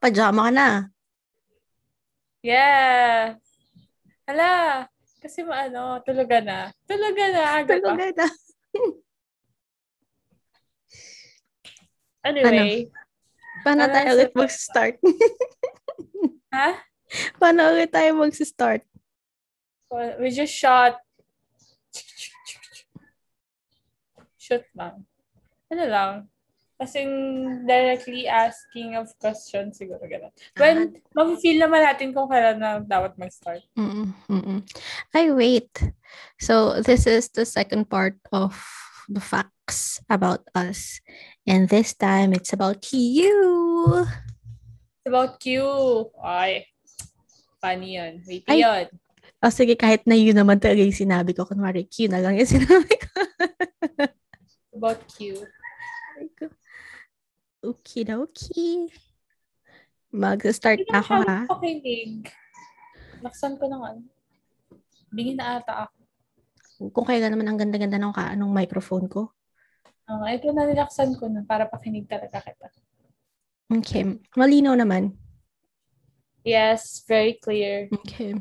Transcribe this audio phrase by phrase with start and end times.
[0.00, 0.68] Nakapajama ka na.
[2.40, 3.36] Yeah.
[4.24, 4.88] Hala.
[5.20, 6.72] Kasi maano, tulugan na.
[6.88, 7.60] Tulugan na.
[7.60, 7.92] Aga pa.
[7.92, 8.28] Tulugan na.
[12.20, 12.88] Anyway.
[13.64, 14.96] Paano Para tayo sa- ulit mag-start?
[16.50, 16.68] Ha?
[17.38, 18.82] Paano ulit tayo mag-start?
[19.88, 20.96] Well, we just shot.
[24.36, 25.04] Shoot lang.
[25.70, 26.12] Ano lang.
[26.80, 27.12] Kasing
[27.68, 30.32] directly asking of questions siguro ganun.
[30.56, 33.60] When, mag-feel naman natin kung kailan na dapat mag-start.
[33.76, 34.64] Mm-mm, mm-mm.
[35.12, 35.68] Ay, wait.
[36.40, 38.56] So, this is the second part of
[39.12, 41.04] the facts about us.
[41.44, 44.08] And this time, it's about you.
[45.04, 45.60] It's about Q.
[46.24, 46.64] Ay.
[47.60, 48.24] Funny yun.
[48.24, 48.64] Wait Ay.
[48.64, 48.88] yun.
[49.44, 51.44] O sige, kahit na yun naman talaga yung sinabi ko.
[51.44, 53.20] Kunwari, Q na lang yung sinabi ko.
[54.76, 55.44] About Q.
[57.64, 58.88] okay na okay.
[60.10, 61.40] Mag-start na ako, ha?
[61.46, 62.26] pakinig.
[63.22, 64.02] Naksan ko ng ano.
[65.14, 65.96] Bingin na ata ako.
[66.90, 69.30] Kung kaya naman ang ganda-ganda ng ka, anong microphone ko.
[70.10, 72.66] Uh, ito na nilaksan ko na para pakinig talaga kita.
[73.70, 74.18] Okay.
[74.34, 75.14] Malinaw naman.
[76.42, 77.86] Yes, very clear.
[78.02, 78.34] Okay.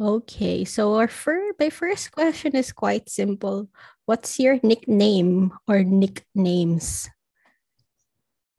[0.00, 0.64] Okay.
[0.66, 3.70] So our fir- my first question is quite simple.
[4.08, 7.06] What's your nickname or nicknames?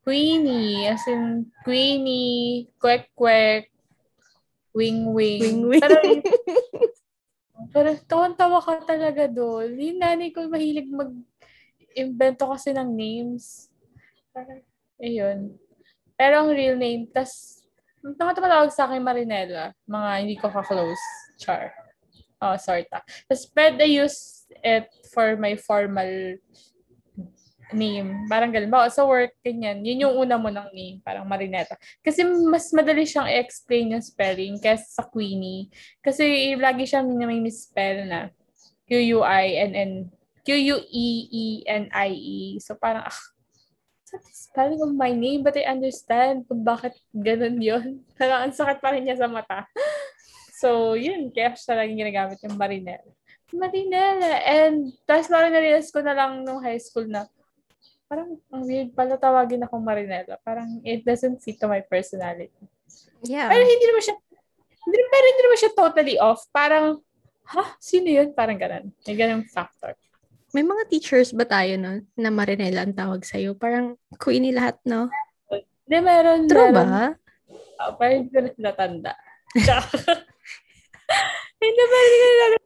[0.07, 3.67] Queenie, as in Queenie, Kwek Kwek,
[4.71, 5.43] Wing Wing.
[5.43, 5.81] Wing wing.
[5.83, 5.95] Pero,
[7.75, 9.75] pero tawan-tawa ka talaga doon.
[9.75, 13.67] Yung nanay ko mahilig mag-invento kasi ng names.
[14.31, 14.63] Parang,
[15.03, 15.59] ayun.
[16.15, 17.67] Pero ang real name, tas,
[17.99, 21.03] mga tumatawag sa akin Marinela, mga hindi ko ka-close.
[21.35, 21.75] Char.
[22.39, 23.03] Oh, sorta.
[23.27, 26.39] Tapos, but I use it for my formal
[27.73, 28.27] name.
[28.31, 28.71] Parang ganun.
[28.71, 29.83] Bawa sa work, ganyan.
[29.83, 30.97] Yun yung una mo ng name.
[31.03, 31.75] Parang Marineta.
[32.03, 35.67] Kasi mas madali siyang i-explain yung spelling kaysa sa Queenie.
[35.99, 38.29] Kasi lagi siyang may misspell na.
[38.87, 40.11] Q-U-I-N-N.
[40.47, 42.39] Q-U-E-E-N-I-E.
[42.63, 43.21] So parang, ah,
[44.11, 45.43] the spelling of my name?
[45.43, 48.01] But I understand kung bakit ganun yun.
[48.17, 49.67] Parang ang sakit pa rin niya sa mata.
[50.57, 51.29] So, yun.
[51.29, 53.05] Kaya siya talagang ginagamit yung Marinela.
[53.53, 54.41] Marinela.
[54.41, 57.29] And, tapos parang narealize ko na lang nung high school na,
[58.07, 60.39] parang ang weird pala tawagin akong Marinela.
[60.41, 62.51] Parang it doesn't fit to my personality.
[63.21, 63.51] Yeah.
[63.51, 64.15] Pero hindi naman siya,
[64.87, 66.41] hindi, pero hindi naman siya totally off.
[66.49, 67.03] Parang,
[67.51, 67.75] ha?
[67.77, 68.31] Sino yun?
[68.31, 68.95] Parang ganun.
[69.03, 69.93] May ganun factor.
[70.55, 71.99] May mga teachers ba tayo, no?
[72.15, 73.53] Na Marinela ang tawag sa'yo?
[73.59, 75.11] Parang Queenie lahat, no?
[75.51, 76.47] Hindi, meron.
[76.47, 76.75] True meron.
[76.75, 77.03] ba?
[77.83, 79.13] Oh, parang hindi ko na sila tanda.
[79.53, 80.23] Tsaka-
[81.57, 82.17] Hindi ba hindi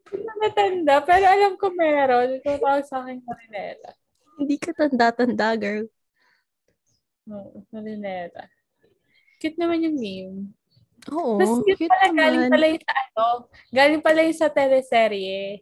[0.04, 0.96] ko na natanda?
[1.08, 2.28] Pero alam ko meron.
[2.36, 3.96] Ito tawag sa akin Marinela.
[4.42, 5.86] Hindi ka tanda-tanda, girl.
[7.30, 8.50] Oo, Marinela.
[9.38, 10.36] Cute naman yung name.
[11.10, 12.54] Oo, Tapos yun cute pala, galing naman.
[12.54, 13.26] pala yung sa ano,
[13.70, 15.62] galing pala yung sa teleserye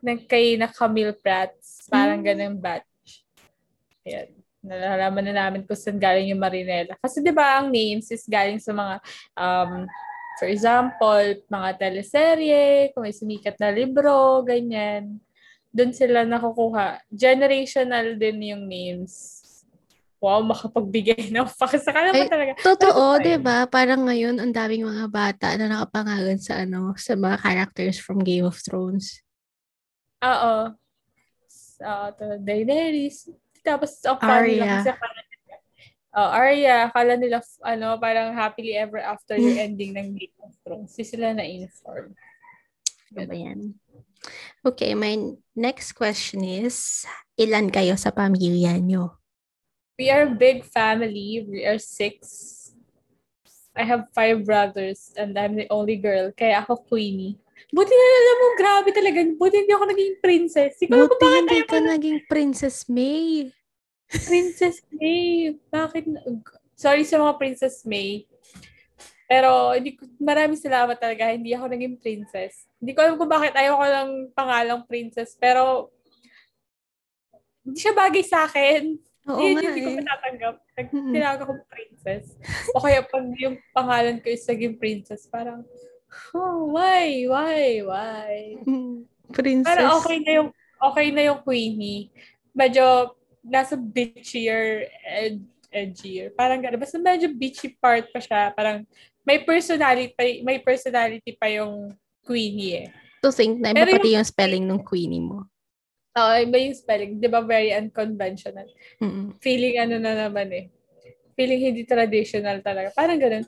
[0.00, 1.84] ng kay na Camille Prats.
[1.88, 2.26] Parang Mm.
[2.26, 2.88] ganun batch.
[4.04, 4.28] Ayan.
[4.60, 6.96] Nalalaman na namin kung saan galing yung Marinela.
[6.98, 8.94] Kasi di ba ang names is galing sa mga,
[9.36, 9.86] um,
[10.36, 15.20] for example, mga teleserye, kung may sumikat na libro, ganyan.
[15.76, 17.04] Doon sila nakukuha.
[17.12, 19.44] Generational din yung names.
[20.16, 21.84] Wow, makapagbigay ng facts.
[21.84, 22.56] Akala mo Ay, talaga.
[22.64, 23.68] Totoo, di ba?
[23.68, 28.48] Parang ngayon, ang daming mga bata na nakapangalan sa ano, sa mga characters from Game
[28.48, 29.20] of Thrones.
[30.24, 30.72] Oo.
[31.76, 32.08] Uh,
[32.40, 33.28] Daenerys.
[33.60, 34.80] Tapos, nila Arya.
[34.80, 35.56] kasi nila,
[36.16, 40.96] oh, Arya, akala nila, ano, parang happily ever after yung ending ng Game of Thrones.
[40.96, 42.16] Hindi sila na-inform.
[43.12, 43.76] Ano ba yan?
[44.66, 47.06] Okay, my next question is,
[47.38, 49.16] ilan kayo sa pamilya nyo?
[49.96, 51.46] We are a big family.
[51.48, 52.54] We are six.
[53.76, 56.32] I have five brothers and I'm the only girl.
[56.32, 57.36] Kaya ako Queenie.
[57.72, 59.18] Buti na alam mo, grabe talaga.
[59.36, 60.72] Buti hindi ako naging princess.
[60.80, 63.48] Ikaw Buti hindi ka naging Princess May.
[64.08, 65.52] Princess May.
[65.72, 66.04] Bakit?
[66.08, 66.24] na-
[66.76, 68.28] Sorry sa mga Princess May.
[69.26, 71.34] Pero hindi ko, maraming salamat talaga.
[71.34, 72.70] Hindi ako naging princess.
[72.78, 75.34] Hindi ko alam kung bakit ayaw ko ng pangalang princess.
[75.34, 75.90] Pero
[77.66, 78.94] hindi siya bagay sa akin.
[79.26, 79.98] Oo Yun, nga hindi ko eh.
[79.98, 80.56] matatanggap.
[80.78, 81.12] Nag- Mm-mm.
[81.18, 82.24] Tinawag akong princess.
[82.70, 85.66] O kaya pag yung pangalan ko is naging princess, parang,
[86.30, 87.26] oh, why?
[87.26, 87.82] Why?
[87.82, 88.34] Why?
[89.34, 89.66] Princess.
[89.66, 90.48] Pero okay na yung
[90.78, 92.14] okay na yung Queenie.
[92.54, 93.10] Medyo
[93.42, 95.42] nasa bitchier ed,
[95.74, 96.30] edgier.
[96.38, 96.78] Parang gano'n.
[96.78, 98.54] Basta medyo bitchy part pa siya.
[98.54, 98.86] Parang
[99.26, 101.92] may personality may personality pa yung
[102.22, 102.88] Queenie eh.
[103.22, 105.46] To think na iba pati yung spelling ng Queenie mo.
[106.16, 107.20] Oo, iba yung spelling.
[107.20, 108.66] Di ba very unconventional?
[109.02, 109.36] Mm-mm.
[109.42, 110.66] Feeling ano na naman eh.
[111.36, 112.90] feeling hindi traditional talaga.
[112.96, 113.44] Parang ganun.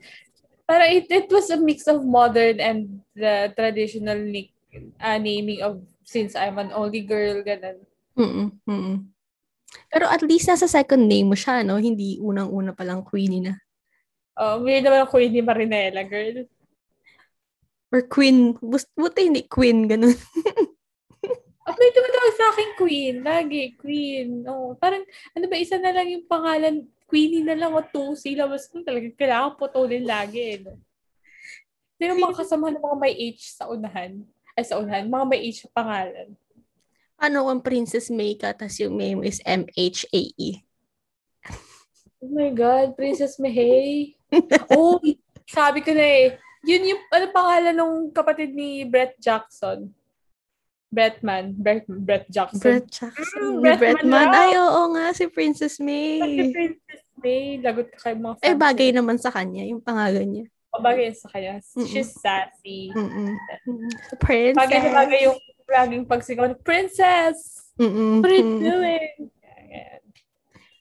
[0.68, 4.52] Parang it, it was a mix of modern and the traditional nick,
[5.00, 7.80] uh, naming of since I'm an only girl, ganun.
[8.12, 8.96] Mm-mm, mm-mm.
[9.88, 11.80] Pero at least nasa second name mo siya, no?
[11.80, 13.56] Hindi unang-una pa lang Queenie na.
[14.38, 16.46] Oh, weird naman ang Queenie Marinela, girl.
[17.90, 18.54] Or Queen.
[18.94, 20.14] Buti hindi Queen, ganun.
[21.66, 23.14] Apply naman daw sa akin Queen.
[23.26, 24.46] Lagi, Queen.
[24.46, 25.02] Oh, parang,
[25.34, 29.10] ano ba, isa na lang yung pangalan, Queenie na lang o two syllables kung talaga
[29.18, 30.40] kailangan putulin lagi.
[30.54, 30.78] Eh, no?
[31.98, 34.22] Yung mga kasama ng mga may H sa unahan.
[34.54, 35.10] Ay, sa unahan.
[35.10, 36.30] Mga may H sa pangalan.
[37.18, 40.62] Ano kung Princess May ka, tas yung name is M-H-A-E?
[42.22, 44.17] Oh my God, Princess May.
[44.74, 45.00] Oh,
[45.48, 46.26] sabi ko na eh.
[46.66, 49.88] Yun yung, ano pangalan ng kapatid ni Brett Jackson?
[50.88, 51.52] Bretman.
[51.52, 52.60] Brett, Brett Jackson.
[52.60, 53.40] Brett Jackson.
[53.40, 54.28] Mm, Brett Bretman.
[54.32, 56.18] Ay, oo nga, si Princess May.
[56.18, 57.60] Si Princess May.
[57.60, 60.46] Lagot ka kay mga Eh, bagay naman sa kanya, yung pangalan niya.
[60.72, 61.60] O, bagay sa kanya.
[61.60, 61.88] Mm-mm.
[61.88, 62.92] She's sassy.
[62.92, 63.36] Mm-mm.
[64.20, 64.60] Princess.
[64.60, 65.38] Bagay na bagay yung
[65.68, 67.68] laging pagsigaw Princess!
[67.76, 68.24] Mm-mm.
[68.24, 69.14] What are you doing?
[69.44, 69.97] Ayan.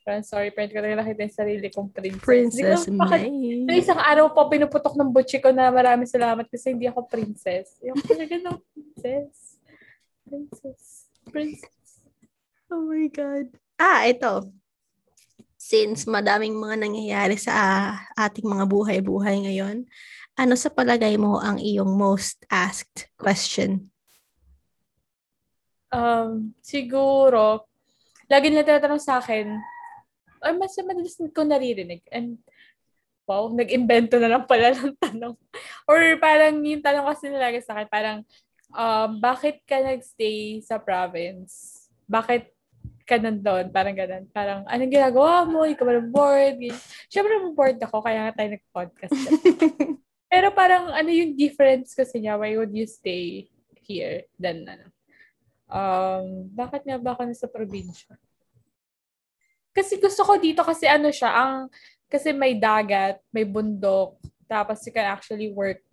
[0.07, 2.23] Pero sorry, friend ko na nakita yung sarili kong princess.
[2.23, 3.67] Princess May.
[3.67, 7.75] Na isang araw po, pinuputok ng butchi ko na maraming salamat kasi hindi ako princess.
[7.83, 9.59] Yung talaga ng princess.
[10.23, 11.11] Princess.
[11.27, 12.07] Princess.
[12.71, 13.51] Oh my God.
[13.75, 14.47] Ah, ito.
[15.59, 19.83] Since madaming mga nangyayari sa uh, ating mga buhay-buhay ngayon,
[20.39, 23.91] ano sa palagay mo ang iyong most asked question?
[25.91, 27.67] Um, siguro,
[28.31, 29.75] lagi nila tinatanong sa akin,
[30.47, 32.39] or mas madalas ko naririnig, and
[33.27, 35.35] wow, nag-invento na lang pala ng tanong.
[35.91, 38.17] Or parang yung tanong kasi nilagay sa akin, parang,
[38.71, 41.85] um, bakit ka nagstay sa province?
[42.07, 42.47] Bakit
[43.03, 43.67] ka nandun?
[43.75, 44.31] Parang ganun.
[44.31, 45.67] Parang, anong ginagawa mo?
[45.67, 46.59] Ikaw ba bored?
[47.11, 49.19] Siyempre, bored ako, kaya nga tayo nag-podcast.
[50.31, 52.39] Pero parang, ano yung difference kasi niya?
[52.39, 53.51] Why would you stay
[53.83, 54.87] here than, ano?
[55.67, 58.15] Um, bakit nga ba ako nasa probinsya?
[59.77, 61.69] Kasi gusto ko dito kasi ano siya, ang,
[62.09, 64.17] kasi may dagat, may bundok,
[64.49, 65.85] tapos you can actually work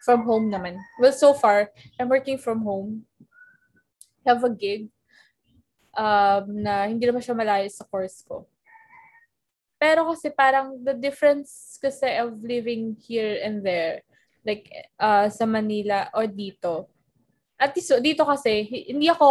[0.00, 0.80] from home naman.
[0.96, 1.68] Well, so far,
[2.00, 3.04] I'm working from home.
[4.24, 4.88] have a gig
[5.96, 8.46] um, na hindi naman siya malayo sa course ko.
[9.80, 14.04] Pero kasi parang the difference kasi of living here and there,
[14.44, 14.68] like
[15.00, 16.92] uh, sa Manila or dito,
[17.56, 19.28] at least dito kasi, hindi ako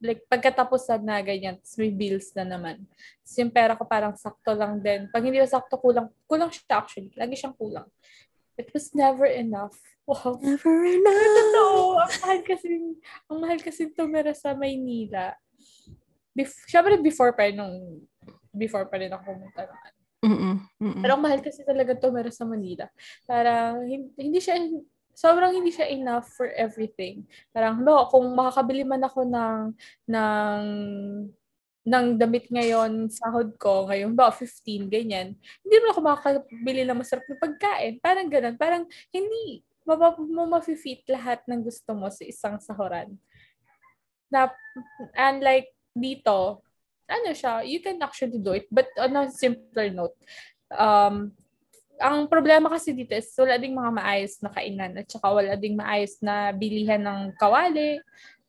[0.00, 2.84] like pagkatapos na ganyan, may bills na naman.
[3.24, 5.08] Tapos yung pera ko parang sakto lang din.
[5.08, 7.12] Pag hindi na sakto, kulang, kulang siya actually.
[7.16, 7.88] Lagi siyang kulang.
[8.56, 9.76] It was never enough.
[10.06, 10.38] Wow.
[10.38, 11.34] Never enough.
[11.34, 11.98] Totoo.
[11.98, 12.68] Ang mahal kasi,
[13.26, 15.34] ang mahal kasi tumira sa Maynila.
[16.32, 18.06] Bef- Siyempre before pa nung,
[18.54, 19.96] before pa rin ako pumunta ng
[20.26, 20.54] Mm-mm.
[20.82, 21.02] Mm-mm.
[21.04, 22.88] Pero ang mahal kasi talaga tumira sa Manila.
[23.28, 23.84] Parang
[24.16, 24.58] hindi siya
[25.16, 27.24] sobrang hindi siya enough for everything.
[27.56, 29.72] Parang no, kung makakabili man ako ng
[30.12, 30.62] ng
[31.86, 37.22] ng damit ngayon, sahod ko, ngayon ba, 15, ganyan, hindi naman ako makakabili ng masarap
[37.30, 38.02] na pagkain.
[38.02, 38.58] Parang ganun.
[38.58, 38.82] Parang
[39.14, 43.14] hindi mo mafe-fit lahat ng gusto mo sa isang sahuran.
[44.26, 44.50] Na,
[45.14, 46.66] unlike dito,
[47.06, 48.66] ano siya, you can actually do it.
[48.66, 50.18] But on a simpler note,
[50.74, 51.30] um,
[52.00, 55.76] ang problema kasi dito is wala ding mga maayos na kainan at saka wala ding
[55.76, 58.00] maayos na bilihan ng kawali.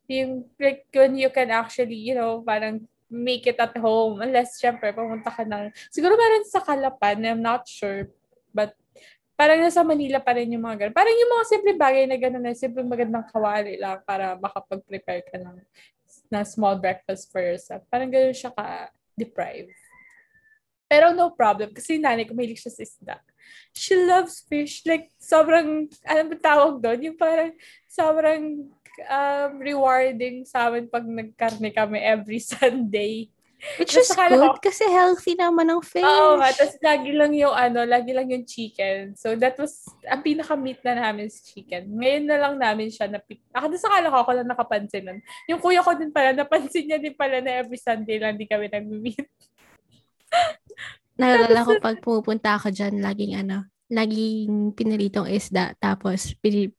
[0.08, 4.24] Yung, like, when you can actually, you know, parang make it at home.
[4.24, 8.08] Unless, syempre, pumunta ka ng, siguro meron sa Kalapan, I'm not sure,
[8.56, 8.76] but
[9.38, 10.96] parang nasa Manila pa rin yung mga ganun.
[10.98, 15.38] Parang yung mga simple bagay na gano'n na simple magandang kawali lang para makapag-prepare ka
[15.38, 15.58] ng,
[16.34, 17.86] ng small breakfast for yourself.
[17.88, 19.72] Parang gano'n siya ka-deprive.
[20.88, 23.16] Pero no problem kasi nanay ko mahilig siya sa isda.
[23.76, 24.84] She loves fish.
[24.88, 27.12] Like, sobrang, ano ba tawag doon?
[27.12, 27.52] Yung parang,
[27.88, 28.72] sobrang
[29.06, 33.30] um, rewarding sa amin pag nagkarne kami every Sunday.
[33.82, 36.06] Which is good ko, kasi healthy naman ang fish.
[36.06, 36.54] Oo nga.
[36.54, 39.18] Tapos lagi lang yung ano, lagi lang yung chicken.
[39.18, 41.90] So that was, ang pinaka-meat na namin is chicken.
[41.90, 43.42] Ngayon na lang namin siya napit.
[43.50, 45.20] Ako din sa kala ko, ako lang nakapansin nun.
[45.50, 48.70] Yung kuya ko din pala, napansin niya din pala na every Sunday lang di kami
[48.70, 49.26] nag-meet.
[51.18, 55.74] Naalala ko pag pumupunta ako dyan, laging ano, laging pinaritong isda.
[55.82, 56.78] Tapos, pinip,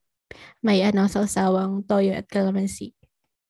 [0.63, 2.95] may ano, sawsawang toyo at calamansi.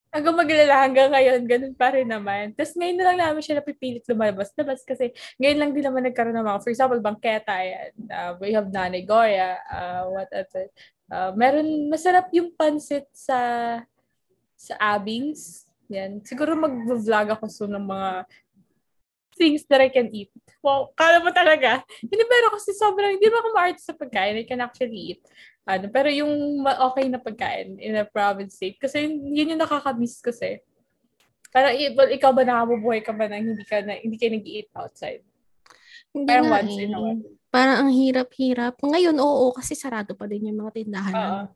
[0.09, 2.49] Hanggang maglala hanggang ngayon, ganun pa rin naman.
[2.57, 4.49] Tapos ngayon na lang namin siya napipilit lumabas.
[4.57, 7.93] Labas kasi ngayon lang din naman nagkaroon ng mga, for example, bangketa, ayan.
[8.09, 10.65] Uh, we have Nanay Goya, uh, what other.
[11.13, 13.37] Uh, meron, masarap yung pansit sa
[14.57, 15.69] sa Abings.
[15.93, 16.25] Yan.
[16.25, 18.09] Siguro mag-vlog ako soon ng mga
[19.39, 20.27] things that I can eat.
[20.59, 21.79] Wow, kala mo talaga.
[22.03, 25.23] Hindi, pero kasi sobrang, hindi ba ako ma-art sa pagkain, I can actually eat.
[25.63, 30.59] Ano, pero yung okay na pagkain in a province state, kasi yun yung nakaka-miss kasi.
[31.55, 35.23] Parang, well, ikaw ba nakabubuhay ka ba na hindi ka, na, hindi ka nag-eat outside?
[36.11, 36.83] Hindi Parang once eh.
[36.83, 37.23] in a while.
[37.49, 38.75] Parang ang hirap-hirap.
[38.83, 41.15] Ngayon, oo, kasi sarado pa din yung mga tindahan.
[41.15, 41.47] Namin.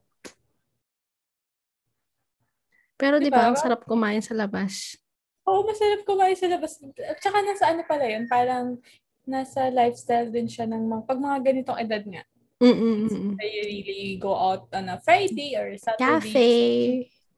[2.98, 3.44] Pero di Diba?
[3.44, 4.96] ba, ang sarap kumain sa labas.
[5.44, 6.80] Oo, masarap kumain sa labas.
[7.04, 8.80] At saka nasa ano pala yun, parang
[9.24, 12.24] nasa lifestyle din siya ng mga, pag mga ganitong edad nga.
[12.64, 13.36] Mm-mm-mm.
[13.36, 16.00] You really go out on a Friday or Saturday.
[16.00, 16.48] Cafe.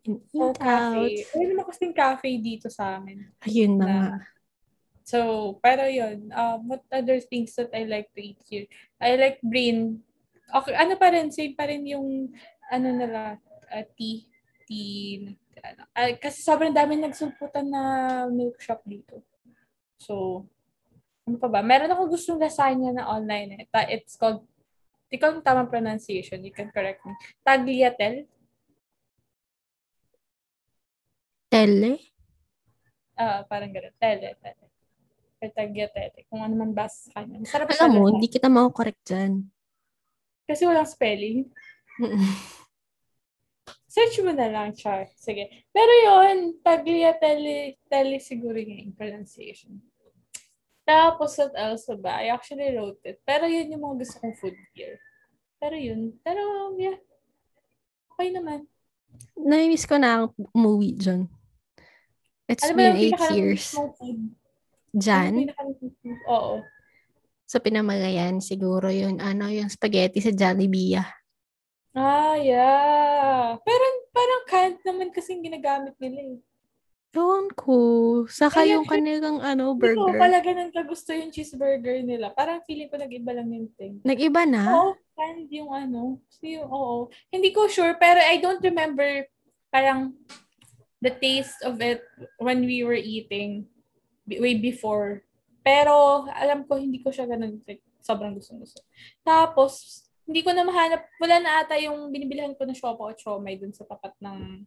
[0.06, 1.02] and Oh, Eat cafe.
[1.02, 1.34] out.
[1.34, 3.26] May naman kasing cafe dito sa amin.
[3.42, 3.90] Ayun na nga.
[3.90, 4.22] Na,
[5.02, 5.18] so,
[5.66, 8.70] pero yun, um, what other things that I like to eat here?
[9.02, 10.06] I like brain.
[10.54, 12.30] Okay, ano pa rin, same pa rin yung,
[12.70, 13.42] ano nila,
[13.74, 14.30] uh, tea,
[14.70, 15.34] tea,
[15.74, 15.84] ano.
[15.96, 17.82] Ay, kasi sobrang dami nagsulputan na
[18.30, 19.26] milk shop dito.
[19.98, 20.46] So,
[21.26, 21.66] ano pa ba?
[21.66, 23.64] Meron ako gustong lasagna na online eh.
[23.74, 24.46] Ta- It's called,
[25.10, 27.18] di ko tamang pronunciation, you can correct me.
[27.42, 28.30] Tagliatelle.
[31.50, 31.98] Tele?
[33.16, 33.96] Ah, parang gano'n.
[33.96, 34.66] Tele, tele.
[35.40, 36.28] Or tagliatelle.
[36.28, 37.42] Kung ano man basa sa kanya.
[37.42, 39.48] Masarap Alam mo, hindi kita mako-correct dyan.
[40.46, 41.50] Kasi walang spelling.
[43.96, 45.08] Search mo na lang, Char.
[45.16, 45.48] Sige.
[45.72, 49.80] Pero yun, tagliatelle, tele siguro yung pronunciation.
[50.84, 52.20] Tapos, what else ba?
[52.20, 53.24] I actually wrote it.
[53.24, 55.00] Pero yun yung mga gusto kong food here.
[55.64, 56.12] Pero yun.
[56.28, 57.00] Pero, yeah.
[58.12, 58.68] Okay naman.
[59.40, 61.32] Namimiss ko na ang umuwi dyan.
[62.52, 63.72] It's ba been eight years.
[63.72, 64.36] food?
[64.96, 65.52] Dyan,
[66.32, 66.64] Oo.
[67.44, 70.96] sa Pinamagayan, siguro yun, ano, yung spaghetti sa Jollibee.
[70.96, 71.12] Ah,
[72.40, 73.56] yeah.
[73.64, 76.40] Pero parang canned naman kasing ginagamit nila eh.
[77.16, 77.78] Ewan ko.
[78.28, 80.20] Saka Kaya yung kanilang, ano, Hindi ko burger.
[80.20, 82.36] pala ganun kagusto yung cheeseburger nila.
[82.36, 84.04] Parang feeling ko nag-iba lang yung thing.
[84.04, 84.64] Nag-iba na?
[84.75, 86.20] Oo, canned yung ano.
[86.28, 87.08] Kasi yung, oo.
[87.32, 89.24] Hindi ko sure, pero I don't remember
[89.72, 90.12] parang
[91.00, 92.04] the taste of it
[92.36, 93.64] when we were eating
[94.28, 95.24] way before.
[95.64, 97.64] Pero alam ko, hindi ko siya ganun.
[97.64, 98.84] Like, sobrang gusto gusto.
[99.24, 103.62] Tapos, hindi ko na mahanap, wala na ata yung binibilihan ko na siopa o siomay
[103.62, 104.65] dun sa tapat ng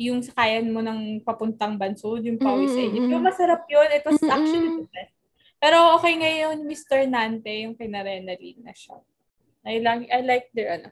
[0.00, 2.98] yung sakayan mo ng papuntang bansod, yung pawis sa inyo.
[2.98, 3.12] Mm-mm-mm.
[3.14, 3.88] Yung masarap yun.
[3.94, 5.14] It was actually the best.
[5.62, 7.06] Pero okay ngayon, Mr.
[7.06, 8.98] Nante, yung kinarenalin na siya.
[9.64, 10.88] I like, I like their, ano,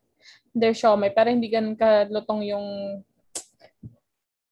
[0.55, 1.11] their siomay.
[1.11, 2.67] Pero hindi ganun kalutong yung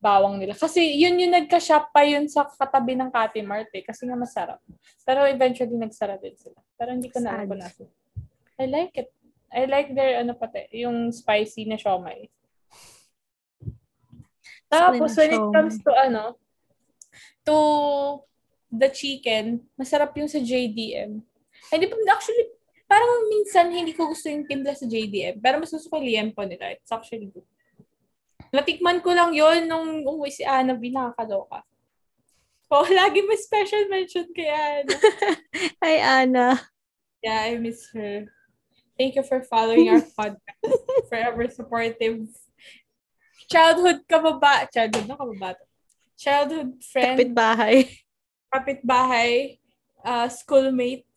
[0.03, 0.57] bawang nila.
[0.57, 4.59] Kasi yun yung nagka-shop pa yun sa katabi ng Kati Mart eh, kasi nga masarap.
[5.07, 6.59] Pero eventually nagsara din sila.
[6.75, 7.51] Pero hindi ko na alam Sad.
[7.53, 7.85] kung nasa.
[8.61, 9.13] I like it.
[9.51, 12.31] I like their ano pati, yung spicy na siomay.
[14.71, 16.39] Tapos when it comes to ano,
[17.43, 17.59] to
[18.71, 21.19] the chicken, masarap yung sa JDM.
[21.75, 22.55] Hindi pa actually
[22.87, 26.75] parang minsan hindi ko gusto yung timpla sa JDM, pero mas gusto ko liempo nila.
[26.75, 27.47] It's actually good.
[28.51, 31.63] Natikman ko lang yon nung umuwi si Ana, binakaloka.
[32.71, 34.95] Oh, lagi may special mention kay Ana.
[35.83, 36.47] Ay, Ana.
[37.23, 38.31] Yeah, I miss her.
[39.01, 40.77] Thank you for following our podcast.
[41.09, 42.29] Forever supportive.
[43.49, 44.69] Childhood kababa.
[44.69, 45.57] Childhood na kababa.
[46.21, 47.17] Childhood friend.
[47.17, 47.89] Kapit-bahay.
[48.53, 49.57] Kapitbahay.
[50.05, 51.09] Uh, schoolmate.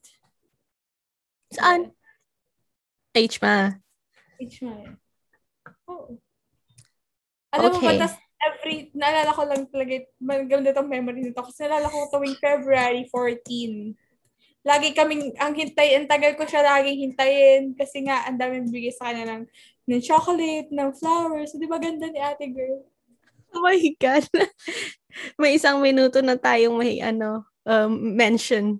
[1.51, 1.91] Saan?
[3.11, 3.75] H ma.
[4.39, 4.95] Mo yan.
[5.91, 6.15] Oo.
[7.51, 7.99] Alam mo ba, Okay.
[7.99, 13.05] tas every, naalala ko lang talaga, maganda itong memory nito kasi naalala ko tuwing February
[13.11, 13.91] 14.
[14.63, 18.95] Lagi kaming, ang hintay, ang tagal ko siya laging hintayin kasi nga, ang daming bigay
[18.95, 19.43] sa kanya ng,
[19.91, 21.51] ng chocolate, ng flowers.
[21.51, 22.87] So, di ba ganda ni ate girl?
[23.51, 24.23] Oh my God.
[25.41, 28.79] may isang minuto na tayong may ano, um, mention.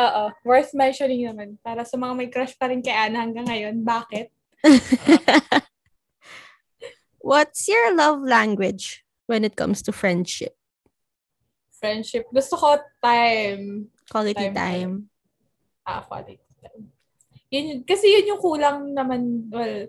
[0.00, 0.24] Oo.
[0.48, 1.60] Worth mentioning naman.
[1.60, 3.84] Para sa mga may crush pa rin kay Ana hanggang ngayon.
[3.84, 4.32] Bakit?
[7.20, 10.56] What's your love language when it comes to friendship?
[11.76, 12.24] Friendship.
[12.32, 13.92] Gusto ko time.
[14.10, 14.54] Quality Time.
[14.58, 14.92] time.
[15.86, 16.90] Ah, quality time.
[17.50, 17.86] Yun.
[17.86, 19.86] Kasi yun yung kulang naman, well,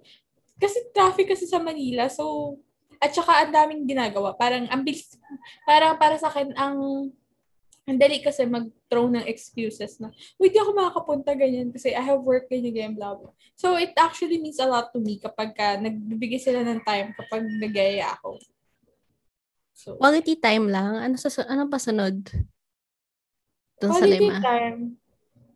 [0.61, 2.57] kasi traffic kasi sa Manila, so,
[3.01, 4.37] at saka ang daming ginagawa.
[4.37, 5.17] Parang, ang bilis,
[5.65, 7.09] parang para sa akin, ang,
[7.89, 12.21] ang dali kasi mag-throw ng excuses na, uy, di ako makakapunta ganyan kasi I have
[12.21, 13.33] work, ganyan, ganyan, blah, blah.
[13.57, 17.41] So, it actually means a lot to me kapag ka, nagbibigay sila ng time kapag
[17.57, 18.37] nagaya ako.
[19.73, 20.93] So, Quality time lang.
[21.01, 22.21] Ano sa ano pa sunod?
[23.81, 24.39] Doon sa Quality lima.
[24.39, 24.79] time.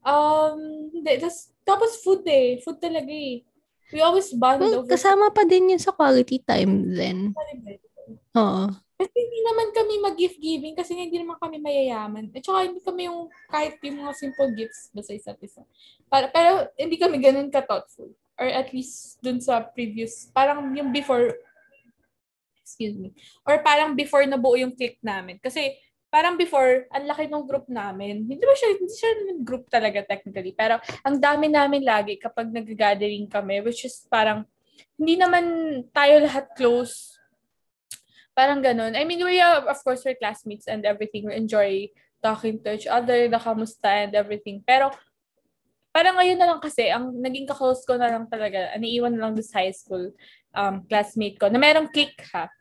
[0.02, 0.58] Um,
[0.90, 1.12] hindi.
[1.22, 2.58] Tas, tapos food eh.
[2.66, 3.46] Food talaga eh.
[3.94, 7.38] We always bond Well, over kasama pa din yun sa quality time then.
[8.34, 8.66] Oo.
[8.96, 12.34] Kasi hindi naman kami mag-gift giving kasi hindi naman kami mayayaman.
[12.34, 15.62] At saka hindi kami yung kahit yung mga simple gifts ba sa isa't isa.
[16.10, 18.10] Para, pero hindi kami ganun ka-thoughtful.
[18.42, 21.36] Or at least dun sa previous, parang yung before,
[22.64, 23.14] excuse me,
[23.46, 25.38] or parang before nabuo yung click namin.
[25.44, 25.76] Kasi
[26.10, 28.24] parang before, ang laki ng group namin.
[28.24, 30.56] Hindi ba siya, hindi siya naman group talaga technically.
[30.56, 34.48] Pero ang dami namin lagi kapag nag-gathering kami, which is parang,
[34.96, 35.46] hindi naman
[35.92, 37.20] tayo lahat close.
[38.36, 38.96] Parang ganun.
[38.96, 41.28] I mean, we are, of course, we're classmates and everything.
[41.28, 41.92] We enjoy
[42.24, 44.60] talking to each other, na kamusta and everything.
[44.64, 44.92] Pero,
[45.96, 49.34] parang ngayon na lang kasi, ang naging ka-close ko na lang talaga, aniiwan na lang
[49.36, 50.12] this high school
[50.52, 52.52] um, classmate ko, na merong click ha.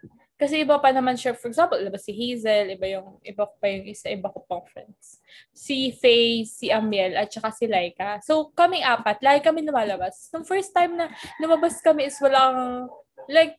[0.45, 3.89] Kasi iba pa naman siya, for example, iba si Hazel, iba yung, iba pa yung
[3.89, 5.17] isa, iba ko pang friends.
[5.57, 8.21] Si Faye, si Amiel, at saka si Laika.
[8.21, 10.29] So, kami apat, lagi kami lumalabas.
[10.37, 11.09] Nung first time na
[11.41, 12.93] lumabas kami is walang,
[13.25, 13.57] like,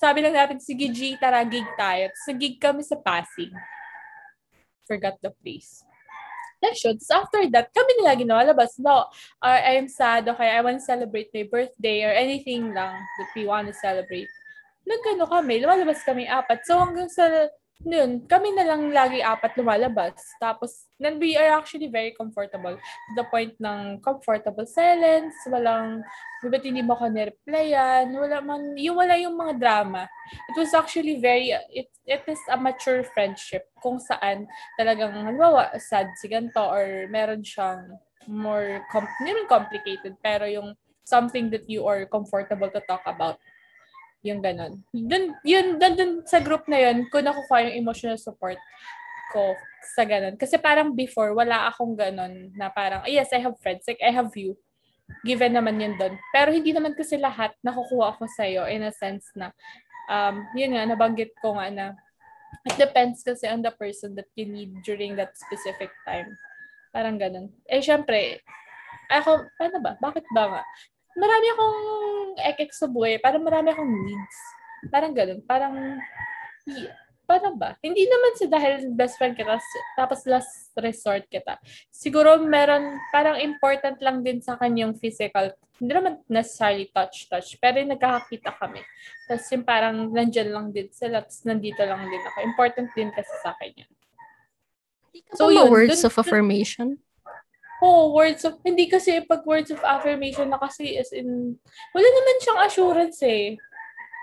[0.00, 2.08] sabi lang natin, sige G, tara, gig tayo.
[2.24, 3.52] So, gig kami sa Pasig.
[4.88, 5.84] Forgot the place.
[6.56, 6.96] Session.
[7.04, 8.80] So, after that, kami na lagi lumalabas.
[8.80, 9.12] No,
[9.44, 13.44] or I'm sad, okay, I want to celebrate my birthday or anything lang that we
[13.44, 14.32] want to celebrate
[14.84, 16.64] nagkano kami, lumalabas kami apat.
[16.68, 17.48] So hanggang sa
[17.84, 20.16] noon, kami na lang lagi apat lumalabas.
[20.40, 22.76] Tapos, then we are actually very comfortable.
[22.76, 26.00] To the point ng comfortable silence, walang,
[26.44, 30.08] ba't hindi mo ka nireplyan, wala man, yung wala yung mga drama.
[30.52, 34.48] It was actually very, it, it is a mature friendship kung saan
[34.80, 37.96] talagang, halimbawa, sad si ganito or meron siyang
[38.28, 40.72] more, com- hindi complicated, pero yung
[41.04, 43.36] something that you are comfortable to talk about
[44.24, 44.80] yung ganun.
[44.90, 48.56] Dun, yun, dun, dun sa group na yun, ko nakukuha yung emotional support
[49.30, 49.52] ko
[49.94, 50.40] sa ganun.
[50.40, 54.32] Kasi parang before, wala akong ganun na parang, yes, I have friends, like I have
[54.32, 54.56] you.
[55.20, 56.16] Given naman yun dun.
[56.32, 59.52] Pero hindi naman kasi lahat nakukuha ako sa'yo in a sense na,
[60.08, 61.86] um, yun nga, nabanggit ko nga na,
[62.64, 66.32] it depends kasi on the person that you need during that specific time.
[66.96, 67.52] Parang ganun.
[67.68, 68.40] Eh, syempre,
[69.12, 69.92] ako, paano ba?
[70.00, 70.62] Bakit ba nga?
[71.14, 71.78] Marami akong
[72.54, 73.18] ekek sa buhay.
[73.22, 74.38] Parang marami akong needs.
[74.90, 75.40] Parang ganun.
[75.46, 75.74] Parang,
[76.68, 77.76] yeah, paano ba?
[77.80, 79.56] Hindi naman sa dahil best friend kita,
[79.96, 81.56] tapos last resort kita.
[81.88, 85.52] Siguro meron, parang important lang din sa kanyang physical.
[85.80, 88.84] Hindi naman necessarily touch-touch, pero yung nagkakakita kami.
[89.26, 92.38] Tapos yung parang nandyan lang din sila, tapos nandito lang din ako.
[92.44, 93.88] Important din kasi sa kanya.
[95.34, 96.88] So, yun, words dun, of affirmation?
[97.84, 101.60] Oh, words of, hindi kasi pag words of affirmation na kasi as in,
[101.92, 103.60] wala naman siyang assurance eh.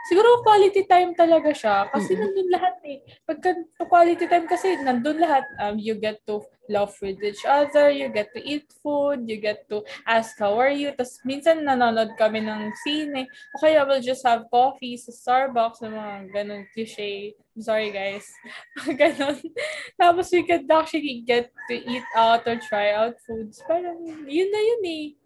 [0.09, 2.25] Siguro quality time talaga siya kasi mm-hmm.
[2.25, 2.97] nandun lahat eh.
[3.21, 3.49] Pagka
[3.85, 5.45] quality time kasi nandun lahat.
[5.61, 9.69] Um, you get to love with each other, you get to eat food, you get
[9.69, 10.89] to ask how are you.
[10.97, 13.29] Tapos minsan nanonood kami ng sine.
[13.53, 17.37] O kaya we'll just have coffee sa Starbucks na mga ganun cliche.
[17.61, 18.25] Sorry guys.
[18.99, 19.37] ganun.
[20.01, 23.61] Tapos we could actually get to eat out or try out foods.
[23.69, 25.20] Parang yun na yun eh.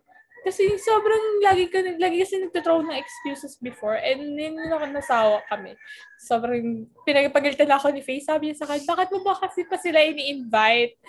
[0.46, 5.74] Kasi sobrang lagi ka, lagi kasi nagtutrow ng excuses before and yun ako nasawa kami.
[6.22, 8.22] Sobrang pinagpagalitan ako ni Faye.
[8.22, 11.02] Sabi niya sa akin, bakit mo ba kasi pa sila ini-invite?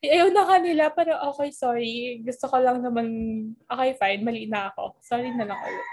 [0.00, 2.24] Ayaw na kanila, pero okay, sorry.
[2.24, 3.06] Gusto ko lang naman,
[3.68, 4.96] okay, fine, mali na ako.
[5.04, 5.88] Sorry na lang ulit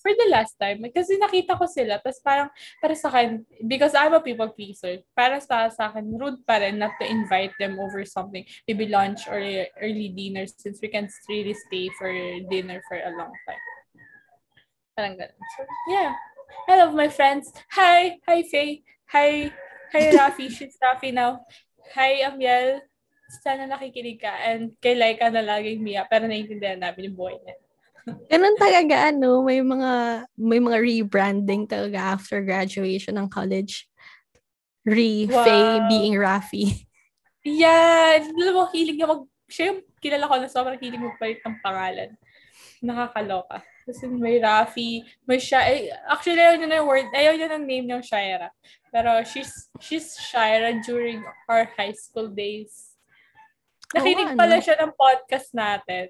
[0.00, 2.48] for the last time, kasi nakita ko sila, tapos parang,
[2.80, 6.80] para sa akin, because I'm a people pleaser, para sa, sa akin, rude pa rin
[6.80, 9.38] not to invite them over something, maybe lunch or
[9.78, 12.10] early dinner, since we can really stay for
[12.48, 13.64] dinner for a long time.
[14.96, 15.38] Parang ganun.
[15.56, 15.60] So,
[15.92, 16.16] yeah.
[16.66, 17.52] I love my friends.
[17.78, 18.18] Hi!
[18.26, 18.82] Hi, Faye!
[19.14, 19.54] Hi!
[19.92, 20.50] Hi, Rafi.
[20.54, 21.46] She's Rafi now.
[21.94, 22.82] Hi, Amiel.
[23.42, 24.30] Sana nakikinig ka.
[24.42, 27.56] And kay Laika na laging Mia, pero naiintindihan namin yung buhay niya.
[28.06, 29.90] Ganun talaga, ano, may mga,
[30.38, 33.88] may mga rebranding talaga after graduation ng college.
[34.86, 35.44] Re, wow.
[35.44, 36.88] Faye, being Rafi.
[37.44, 41.56] Yeah, alam mo, hilig niya mag, siya yung kilala ko na sobrang hilig magpalit ng
[41.64, 42.10] pangalan.
[42.80, 43.64] Nakakaloka.
[43.84, 47.64] Kasi may Rafi, may Shia, eh, actually ayaw niya na yung word, ayaw niya ng
[47.64, 48.52] name ng Shaira.
[48.92, 52.96] Pero she's, she's Shaira during our high school days.
[53.90, 54.64] Nakinig oh, pala ano?
[54.64, 56.06] siya ng podcast natin.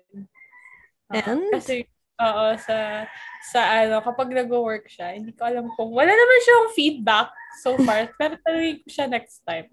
[1.10, 1.50] And?
[1.50, 1.86] Kasi,
[2.22, 3.06] oo, sa,
[3.50, 7.28] sa ano, kapag nag-work siya, hindi ko alam kung, wala naman siyang feedback
[7.62, 9.66] so far, pero tanungin ko siya next time.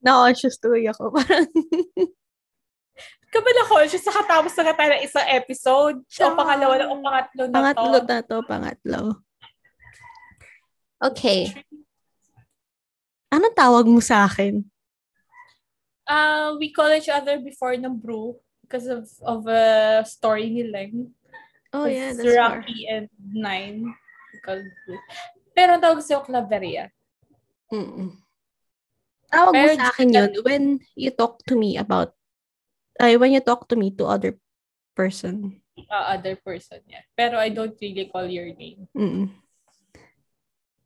[0.00, 1.12] Na-conscious tuloy ako.
[1.12, 1.48] Parang,
[3.34, 5.98] Kabala conscious sa katapos na tayo ng isang episode.
[6.06, 6.30] Siya.
[6.30, 8.06] O pangalawa na, o pangatlo na pangatlo to.
[8.06, 9.02] na to, pangatlo.
[11.02, 11.50] Okay.
[13.34, 14.62] Anong tawag mo sa akin?
[16.06, 18.38] Uh, we call each other before ng brew
[18.74, 21.14] because of of a story ni Leng.
[21.70, 23.94] Oh yeah, that's Rocky and Nine.
[25.54, 26.90] Pero ang tawag sa'yo, Claveria.
[27.70, 28.18] Mm-mm.
[29.30, 30.64] Tawag mo Pero sa akin yun when
[30.98, 32.18] you talk to me about,
[32.98, 34.34] ay, when you talk to me to other
[34.98, 35.62] person.
[35.90, 37.02] uh, other person yeah.
[37.14, 38.90] Pero I don't really call your name.
[38.90, 39.30] Mm.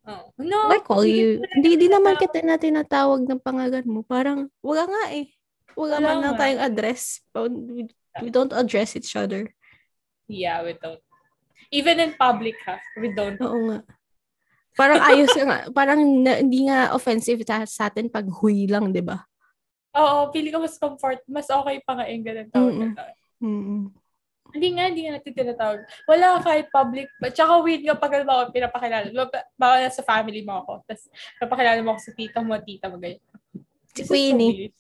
[0.09, 0.33] Oh.
[0.41, 0.73] No.
[0.73, 1.41] I call you.
[1.57, 4.01] Hindi, di naman kita na tinatawag ng pangalan mo.
[4.01, 5.29] Parang, wala nga eh.
[5.79, 6.41] Wala, Wala man lang nga.
[6.43, 7.03] tayong address.
[7.31, 7.87] We,
[8.19, 9.47] we don't address each other.
[10.27, 10.99] Yeah, we don't.
[11.71, 13.39] Even in public ha, we don't.
[13.39, 13.79] Oo nga.
[14.75, 15.71] Parang ayos nga.
[15.79, 19.23] Parang na, hindi nga offensive sa, sa atin pag huy lang, di ba?
[19.95, 22.87] Oo, pili ko mas comfort, mas okay pa nga yung ganun tawag na.
[23.39, 23.91] Mm.
[24.49, 25.79] Hindi nga, hindi nga natin tinatawag.
[26.09, 27.07] Wala kahit public.
[27.21, 29.07] But tsaka weird nga pag ano ako pinapakilala.
[29.13, 30.73] Ba- Baka sa family mo ako.
[30.89, 31.05] Tapos
[31.37, 33.21] pinapakilala mo ako sa tita mo, tita mo, ganyan.
[33.93, 34.73] Si so Queenie.
[34.73, 34.75] weird.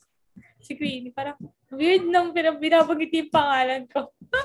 [0.58, 1.12] Si Queenie.
[1.12, 1.36] Parang
[1.70, 4.10] weird nang binabagit yung pangalan ko.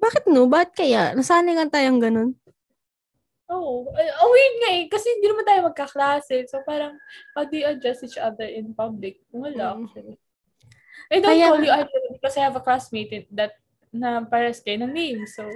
[0.00, 0.48] Bakit no?
[0.48, 1.02] Bakit kaya?
[1.12, 2.30] Nasanay nga tayong ganun.
[3.50, 3.84] Oo.
[3.84, 4.84] Oh, oh, weird nga eh.
[4.88, 6.46] Kasi hindi naman tayo magkaklase.
[6.48, 6.96] So parang,
[7.36, 9.20] how do you address each other in public?
[9.34, 9.84] Wala Mm.
[9.84, 10.16] actually.
[11.10, 13.58] I don't Kaya- call you Idol because I have a classmate in- that
[13.90, 15.26] na pares kayo ng name.
[15.26, 15.50] So,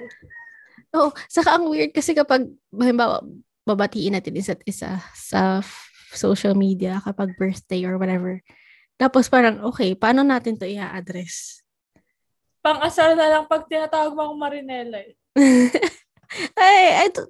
[0.94, 1.14] Oo.
[1.30, 3.22] Saka ang weird kasi kapag, halimbawa,
[3.62, 5.62] babatiin natin isa't isa sa
[6.16, 8.40] social media kapag birthday or whatever.
[8.96, 11.64] Tapos parang, okay, paano natin to i-address?
[12.64, 15.12] pang-asar na lang pag tinatawag mo akong Marinela eh.
[16.56, 17.28] ay, ay, to-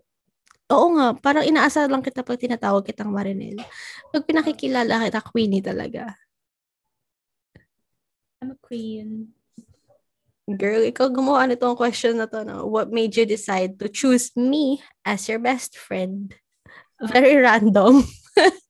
[0.70, 3.58] oo nga, parang inaasar lang kita pag tinatawag kitang Marinel.
[4.14, 6.14] Pag pinakikilala kita, Queenie talaga.
[8.38, 9.34] Ano queen?
[10.44, 12.44] Girl, ikaw gumawa nitong question na to.
[12.44, 12.68] No?
[12.68, 16.36] What made you decide to choose me as your best friend?
[17.00, 18.04] Very random.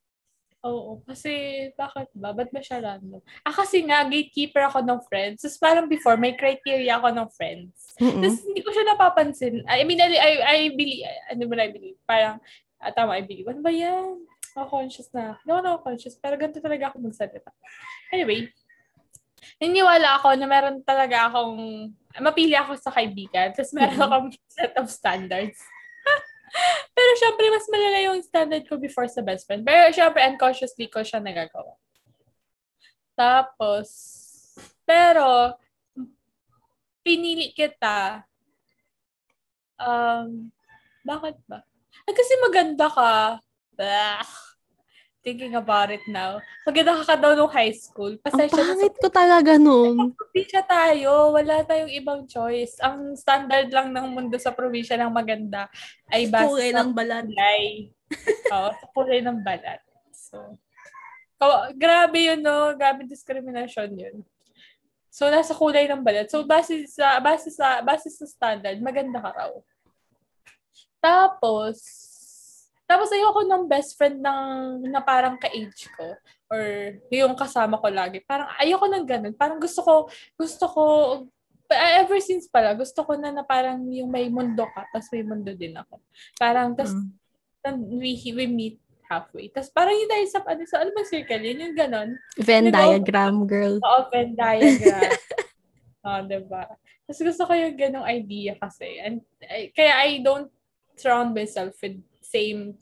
[0.64, 1.32] Oo, kasi
[1.76, 2.32] bakit ba?
[2.32, 3.20] Ba't ba siya random?
[3.44, 5.44] Ah, kasi nga, gatekeeper ako ng friends.
[5.44, 7.92] Tapos parang before, may criteria ako ng friends.
[8.00, 8.24] Mm-mm.
[8.24, 9.60] Tapos hindi ko siya napapansin.
[9.68, 11.98] I mean, I, I, I believe, ano ba na I believe?
[12.08, 12.40] Parang,
[12.80, 13.44] ah, tama, I believe.
[13.44, 14.24] Ano ba yan?
[14.56, 15.36] Ako conscious na.
[15.44, 17.52] Ako na conscious, pero ganito talaga ako magsalita.
[18.08, 18.48] Anyway,
[19.60, 21.92] niniwala ako na meron talaga akong,
[22.24, 24.04] mapili ako sa kaibigan, tapos meron Mhm.
[24.08, 25.60] akong set of standards.
[26.96, 29.66] Pero syempre, mas malala yung standard ko before sa best friend.
[29.66, 31.74] Pero syempre, unconsciously ko siya nagagawa.
[33.14, 33.88] Tapos,
[34.86, 35.54] pero,
[37.04, 38.24] pinili kita,
[39.78, 40.50] um,
[41.04, 41.62] bakit ba?
[42.08, 43.38] Ay, kasi maganda ka.
[43.74, 44.53] Bah.
[45.24, 46.36] Thinking about it now.
[46.68, 48.12] Maganda ka ka daw nung high school.
[48.12, 50.12] Ang Pasensya sa pangit ko talaga nun.
[50.12, 51.32] probinsya tayo.
[51.32, 52.76] Wala tayong ibang choice.
[52.78, 55.72] Ang standard lang ng mundo sa probinsya ng maganda
[56.12, 57.24] ay basta Kulay ng balat.
[57.24, 57.64] kulay.
[58.52, 59.80] Oo, sa kulay ng balat.
[60.12, 60.60] So,
[61.34, 62.76] kawa- grabe yun, no?
[62.76, 64.20] Grabe discrimination yun.
[65.08, 66.28] So, nasa kulay ng balat.
[66.28, 69.52] So, base sa, base sa, base sa standard, maganda ka raw.
[71.00, 71.80] Tapos,
[72.84, 74.44] tapos ayoko ng best friend ng,
[74.88, 76.14] na parang ka-age ko
[76.52, 76.62] or
[77.08, 78.20] yung kasama ko lagi.
[78.20, 79.34] Parang ayoko ng ganun.
[79.34, 79.92] Parang gusto ko,
[80.36, 80.82] gusto ko,
[81.72, 85.50] ever since pala, gusto ko na na parang yung may mundo ka, tapos may mundo
[85.56, 85.98] din ako.
[86.36, 86.92] Parang, tapos
[87.64, 87.96] Mm.
[87.96, 88.76] we, we meet
[89.08, 89.48] halfway.
[89.48, 91.64] Tapos parang yun tayo sa, ano, sa, ano ba circle yun?
[91.64, 92.10] Yung ganon.
[92.36, 92.76] Venn Diba?
[92.76, 93.80] diagram, girl.
[93.80, 95.12] Oo, Venn diagram.
[96.04, 96.62] Oo, diba?
[97.04, 99.00] Tapos gusto ko yung ganong idea kasi.
[99.00, 100.52] And, I- kaya I don't
[100.96, 102.74] surround myself with same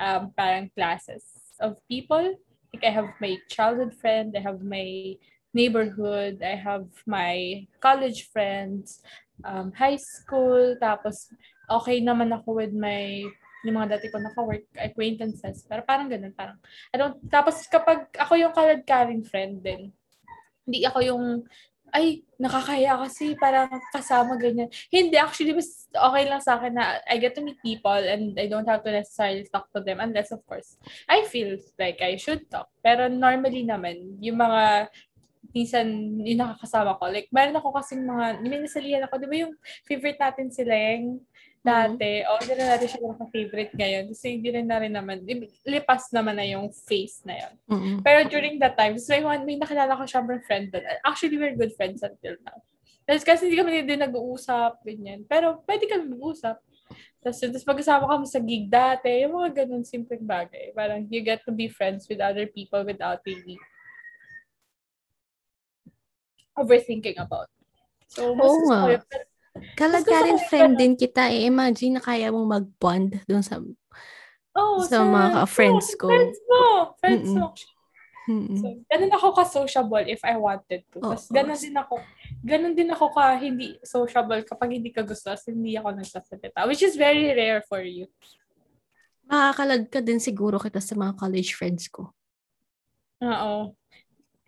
[0.00, 1.24] um, parang classes
[1.60, 2.34] of people.
[2.72, 5.16] Like I have my childhood friend, I have my
[5.54, 9.00] neighborhood, I have my college friends,
[9.44, 11.32] um, high school, tapos
[11.68, 13.24] okay naman ako with my
[13.66, 15.66] yung mga dati ko naka-work acquaintances.
[15.66, 16.58] Pero parang ganun, parang,
[16.94, 19.90] I don't, tapos kapag ako yung kalad-karing friend din,
[20.62, 21.24] hindi ako yung,
[21.92, 24.70] ay, nakakaya kasi parang kasama ganyan.
[24.92, 28.46] Hindi, actually, mas okay lang sa akin na I get to meet people and I
[28.46, 30.76] don't have to necessarily talk to them unless, of course,
[31.08, 32.68] I feel like I should talk.
[32.80, 34.92] Pero normally naman, yung mga
[35.56, 35.88] minsan
[36.24, 37.08] yung nakakasama ko.
[37.08, 39.54] Like, meron ako kasing mga, minasalihan ako, di ba yung
[39.88, 41.24] favorite natin si Leng
[41.62, 45.22] dati, o hindi na natin siya favorite ngayon kasi hindi na rin naman,
[45.66, 47.54] lipas naman na yung face na yun.
[47.68, 47.96] Mm-mm.
[48.00, 50.84] Pero during that time, so may, may nakilala ko siyempre friend doon.
[51.04, 52.58] Actually, we're good friends until now.
[53.08, 55.24] Tapos kasi hindi kami din nag-uusap, ganyan.
[55.24, 56.60] Pero pwede kami mag-usap.
[57.18, 60.70] Tapos, tapos pag-usama kami sa gig dati, yung mga ganun simpleng bagay.
[60.76, 63.56] Parang you get to be friends with other people without really
[66.58, 67.48] overthinking about.
[68.08, 69.04] So, mas Oo gusto ko yun.
[69.04, 69.24] Pero,
[69.76, 71.46] Kalag gusto ka ko rin yung friend din kita eh.
[71.46, 73.60] Imagine na kaya mong mag-bond dun sa...
[74.58, 76.10] Oh, Sa mga friends ko.
[76.10, 76.64] Friends mo.
[76.98, 77.46] Friends mo.
[78.28, 78.60] Mm-mm.
[78.60, 81.00] So, ganun ako ka-sociable if I wanted to.
[81.00, 81.32] Tapos Oo.
[81.32, 81.94] ganun din ako
[82.44, 86.68] ganun din ako ka hindi sociable kapag hindi ka gusto as hindi ako nagsasalita.
[86.68, 88.04] Which is very rare for you.
[89.24, 92.12] Makakalad ka din siguro kita sa mga college friends ko.
[93.24, 93.72] Oo.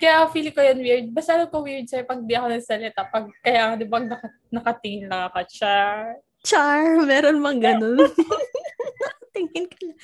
[0.01, 1.07] Kaya feeling ko yan weird.
[1.13, 3.05] Basta alam ko weird sa'yo pag di ako nagsalita.
[3.13, 6.17] Pag, kaya di ba naka, nakatingin lang ako, char.
[6.41, 8.01] Char, meron mang ganun.
[9.05, 9.99] nakatingin ka lang.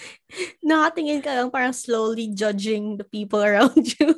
[0.60, 4.12] Nakatingin ka lang parang slowly judging the people around you.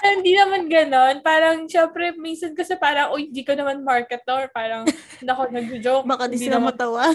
[0.00, 1.26] hindi naman ganon.
[1.26, 4.46] Parang, syempre, minsan kasi parang, uy, hindi ko naman marketer.
[4.54, 6.06] Parang, hindi ako nag-joke.
[6.06, 7.10] Baka di sila naman, matawa.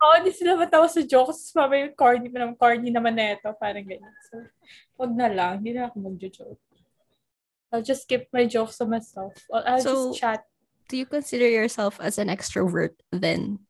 [0.00, 1.52] Oo, di sila matawa sa jokes.
[1.52, 3.52] Mabay, corny pa naman, corny naman na ito.
[3.60, 4.16] Parang ganyan.
[4.32, 4.40] So,
[4.96, 5.60] wag na lang.
[5.60, 6.63] Hindi na ako mag-joke.
[7.74, 9.34] I'll just keep my jokes to myself.
[9.50, 10.46] I'll, I'll So, just chat.
[10.86, 13.66] Do you consider yourself as an extrovert then?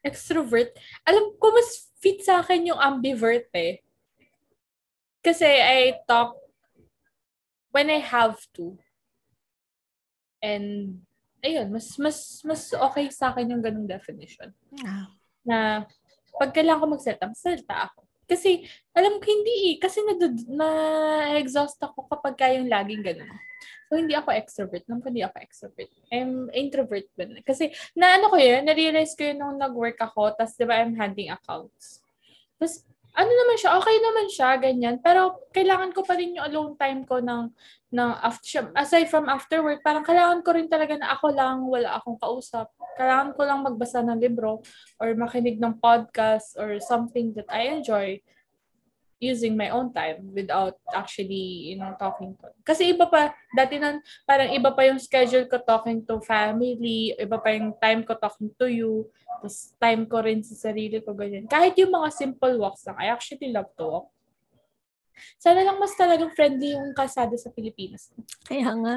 [0.00, 0.72] Extrovert.
[1.04, 3.84] Alam ko, mas fit sa akin yung ambivert eh.
[5.20, 6.40] Kasi I talk
[7.68, 8.80] when I have to.
[10.40, 11.00] And,
[11.44, 14.52] ayun, mas, mas, mas okay sa akin yung ganung definition.
[14.84, 15.12] Ah.
[15.44, 15.84] Na,
[16.40, 18.08] pag kailangan ko magsalita, magsalita ako.
[18.24, 18.64] Kasi,
[18.96, 19.76] alam ko hindi eh.
[19.80, 20.00] Kasi
[20.48, 23.30] na-exhaust ako kapag kayong laging ganun.
[23.88, 24.84] So, hindi ako extrovert.
[24.88, 25.92] Alam ko hindi ako extrovert.
[26.08, 27.28] I'm introvert ba.
[27.44, 30.96] Kasi, na ano ko yun, na-realize ko yun nung nag-work ako, tapos, di ba, I'm
[30.96, 32.00] handling accounts.
[32.56, 32.82] Tapos,
[33.14, 34.98] ano naman siya, okay naman siya, ganyan.
[34.98, 37.46] Pero, kailangan ko pa rin yung alone time ko ng,
[37.94, 41.94] ng after, aside from after work, parang kailangan ko rin talaga na ako lang, wala
[41.94, 42.74] akong kausap.
[42.98, 44.66] Kailangan ko lang magbasa ng libro
[44.98, 48.18] or makinig ng podcast or something that I enjoy
[49.24, 52.52] using my own time without actually, you know, talking to.
[52.60, 57.40] Kasi iba pa, dati nan, parang iba pa yung schedule ko talking to family, iba
[57.40, 59.08] pa yung time ko talking to you,
[59.40, 61.48] tapos time ko rin sa sarili ko, ganyan.
[61.48, 64.08] Kahit yung mga simple walks lang, I actually love to walk.
[65.38, 68.10] Sana lang mas talagang friendly yung kalsada sa Pilipinas.
[68.44, 68.94] Kaya nga.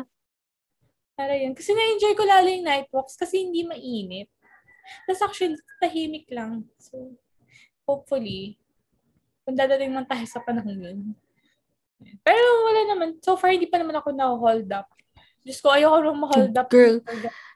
[1.17, 1.53] Para yun.
[1.57, 4.29] Kasi na-enjoy ko lalo yung night walks kasi hindi mainit.
[5.05, 6.65] Tapos actually, tahimik lang.
[6.79, 7.17] So,
[7.87, 8.59] hopefully,
[9.47, 10.99] kung dadating man tayo sa panahon yun.
[12.19, 13.15] Pero wala naman.
[13.23, 14.91] So far, hindi pa naman ako na-hold up.
[15.39, 16.67] Diyos ko, ayoko nang ma-hold up.
[16.67, 16.99] Girl,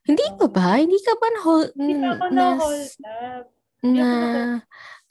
[0.07, 0.79] Hindi ka ba?
[0.79, 1.69] Hindi ka ba na-hold?
[1.75, 3.45] Hindi pa ako na-hold up.
[3.83, 4.07] Na,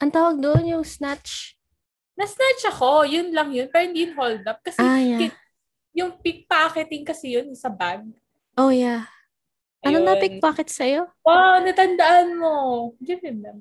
[0.01, 1.53] ang tawag doon yung snatch.
[2.17, 3.05] Na-snatch ako.
[3.05, 3.69] Yun lang yun.
[3.69, 4.57] Pero hindi yun hold up.
[4.65, 5.29] Kasi Ah, yeah.
[5.93, 8.01] yung pickpocketing kasi yun sa bag.
[8.57, 9.05] Oh, yeah.
[9.85, 11.05] Ano na pickpocket sa'yo?
[11.21, 12.53] Wow, natandaan mo.
[12.97, 13.57] Give him them.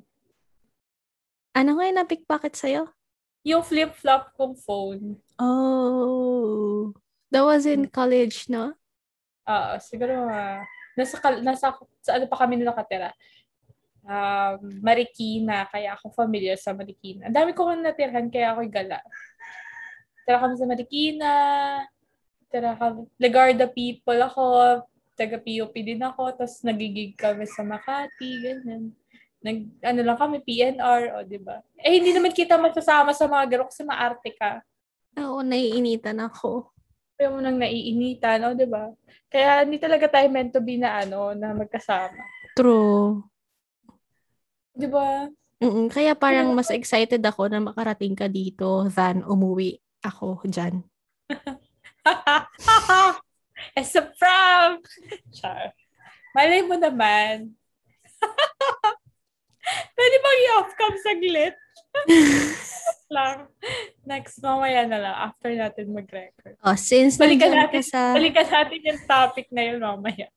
[1.52, 2.88] Ano nga yung na-pickpocket sa'yo?
[3.44, 5.16] Yung flip-flop kong phone.
[5.40, 6.92] Oh.
[7.32, 8.74] That was in college, no?
[9.48, 10.66] Ah, siguro mga,
[10.98, 11.66] nasa, nasa,
[12.04, 13.14] sa ano pa kami na nakatira?
[14.04, 17.28] Um, Marikina, kaya ako familiar sa Marikina.
[17.30, 19.00] Ang dami ko kong natirhan, kaya ako'y gala.
[20.26, 21.32] Tira kami sa Marikina,
[22.52, 24.44] tira kami, Legarda people ako,
[25.16, 28.92] taga POP din ako, tapos nagigig kami sa Makati, ganyan.
[29.40, 31.64] Nag, ano lang kami, PNR, o, di ba?
[31.80, 34.60] Eh, hindi naman kita masasama sa mga garo kasi maarte ka.
[35.16, 36.68] Oo, naiinitan ako.
[37.16, 38.92] Kaya mo nang naiinitan, o, di ba?
[39.32, 42.20] Kaya hindi talaga tayo meant to be na ano, na magkasama.
[42.52, 43.24] True.
[44.76, 45.24] Di ba?
[45.60, 45.88] Mm-mm.
[45.88, 50.84] Kaya parang mas excited ako na makarating ka dito than umuwi ako dyan.
[53.76, 54.88] It's a prank!
[55.36, 55.76] Char.
[56.32, 57.52] Malay mo naman.
[59.96, 61.56] Pwede bang i-off cam saglit?
[63.10, 63.50] lang.
[64.06, 65.16] Next, mamaya na lang.
[65.18, 66.54] After natin mag-record.
[66.62, 68.00] Oh, since Balikan nandyan ka natin, sa...
[68.14, 70.30] balikan natin yung topic na yun mamaya.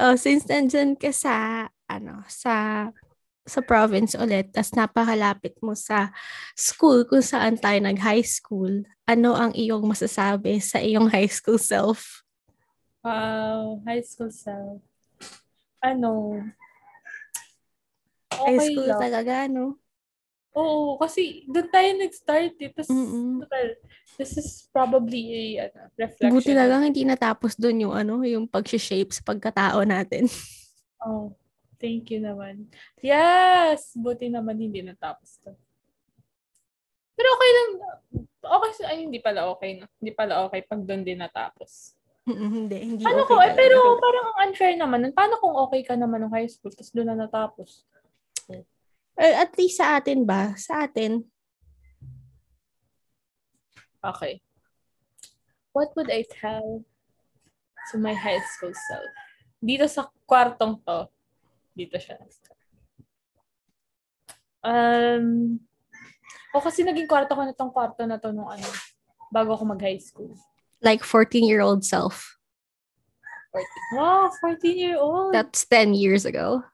[0.00, 2.88] Oh, since nandyan ka sa, ano, sa
[3.42, 6.14] sa province ulit, tas napakalapit mo sa
[6.54, 12.22] school kung saan tayo nag-high school, ano ang iyong masasabi sa iyong high school self?
[13.02, 14.78] Wow, high school self.
[15.82, 16.38] Ano?
[18.40, 19.00] High Okay school lang.
[19.00, 19.76] talaga, no?
[20.52, 22.70] Oo, kasi doon tayo nag-start eh.
[22.76, 23.70] Tapos, well,
[24.20, 26.36] this is probably a ano, reflection.
[26.36, 30.28] Buti na lang hindi natapos doon yung ano, yung pag-shape sa pagkatao natin.
[31.02, 31.34] Oh,
[31.82, 32.70] thank you naman.
[33.02, 33.90] Yes!
[33.98, 35.50] Buti naman hindi natapos to.
[37.18, 37.70] Pero okay lang.
[38.38, 39.82] Okay, ay hindi pala okay.
[39.82, 39.90] No?
[39.98, 41.98] Hindi pala okay pag doon din natapos.
[42.22, 45.10] Hindi, hindi Ano okay ko, eh, pero parang ang unfair naman.
[45.10, 47.82] Paano kung okay ka naman ng high school tapos doon na natapos?
[49.18, 50.56] At least sa atin ba?
[50.56, 51.26] Sa atin,
[54.02, 54.42] Okay.
[55.70, 56.82] What would I tell
[57.90, 59.10] to my high school self?
[59.62, 61.06] Dito sa kwartong to,
[61.78, 62.18] dito siya.
[64.66, 65.58] Um,
[66.50, 68.66] o kasi naging kwarto ko na tong kwarto na to nung ano,
[69.30, 70.34] bago ako mag-high school.
[70.82, 72.38] like 14-year-old self.
[73.54, 74.02] 14.
[74.02, 75.30] Wow, 14-year-old.
[75.32, 76.66] That's 10 years ago.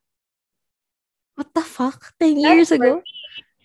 [1.38, 2.18] What the fuck?
[2.18, 2.92] 10 years That's ago?
[2.98, 3.02] me.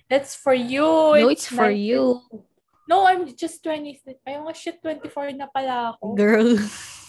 [0.05, 0.85] That's for you.
[0.85, 1.81] No, it's for 19.
[1.81, 2.21] you.
[2.85, 3.97] No, I'm just 20.
[4.21, 6.13] Ay, nga shit, 24 na pala ako.
[6.13, 6.53] Girl.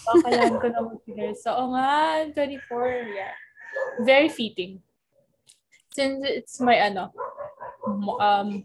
[0.09, 1.37] Bakalan ko na mag-figure.
[1.37, 3.13] So, oo nga, 24.
[3.13, 3.37] Yeah.
[4.09, 4.81] Very fitting.
[5.93, 7.13] Since it's my, ano,
[8.17, 8.65] um,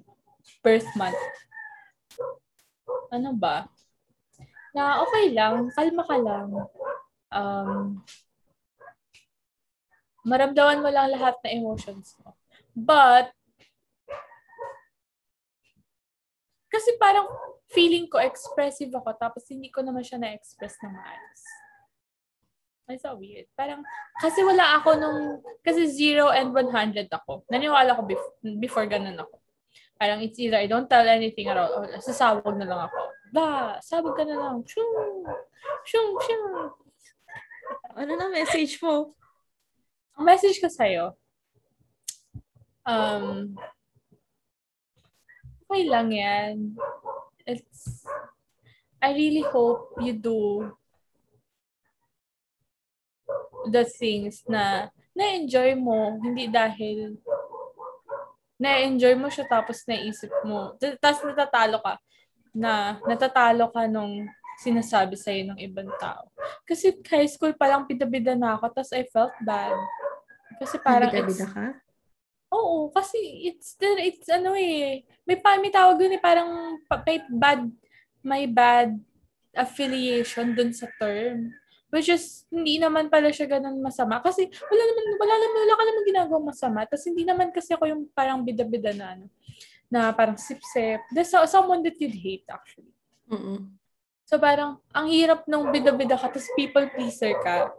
[0.64, 1.20] birth month.
[3.12, 3.68] Ano ba?
[4.72, 5.68] Na okay lang.
[5.76, 6.48] Kalma ka lang.
[7.28, 8.08] Um,
[10.28, 12.36] maramdaman mo lang lahat na emotions mo.
[12.76, 13.32] But,
[16.70, 17.28] kasi parang
[17.70, 21.44] feeling ko expressive ako tapos hindi ko naman siya na-express na maayos.
[22.90, 23.46] It's so weird.
[23.54, 23.86] Parang,
[24.18, 27.46] kasi wala ako nung, kasi 0 and 100 ako.
[27.46, 29.38] Naniwala ko before, before ganun ako.
[30.00, 33.00] Parang it's either I don't tell anything at all, or sasabog na lang ako.
[33.30, 34.66] Ba, sabog ka na lang.
[34.66, 35.22] Shung,
[35.86, 36.74] shung, shung.
[37.94, 39.14] Ano na message mo?
[40.20, 41.16] Ang message ko sa'yo,
[42.84, 43.56] um,
[45.64, 46.76] okay lang yan.
[47.48, 48.04] It's,
[49.00, 50.76] I really hope you do
[53.72, 57.16] the things na na-enjoy mo, hindi dahil
[58.60, 61.96] na-enjoy mo siya tapos naisip mo, tapos natatalo ka
[62.52, 64.28] na natatalo ka nung
[64.60, 66.28] sinasabi sa'yo ng ibang tao.
[66.68, 69.72] Kasi high school pa lang bida-bida na ako tapos I felt bad.
[70.58, 71.66] Kasi parang Bida-bida it's, ka?
[72.50, 77.06] Oo, kasi it's the, it's ano eh, may pa may tawag dun eh, parang pa-
[77.06, 77.62] may bad
[78.26, 78.98] may bad
[79.54, 81.54] affiliation dun sa term.
[81.90, 84.22] Which is, hindi naman pala siya ganun masama.
[84.22, 86.80] Kasi wala naman, wala naman, wala ka naman ginagawang masama.
[86.86, 89.26] Tapos hindi naman kasi ako yung parang bida-bida na ano,
[89.90, 91.02] na parang sip-sip.
[91.10, 92.94] There's so- someone that you'd hate actually.
[93.26, 93.74] Mm-mm.
[94.30, 97.74] So parang, ang hirap nung bida-bida ka, tapos people pleaser ka.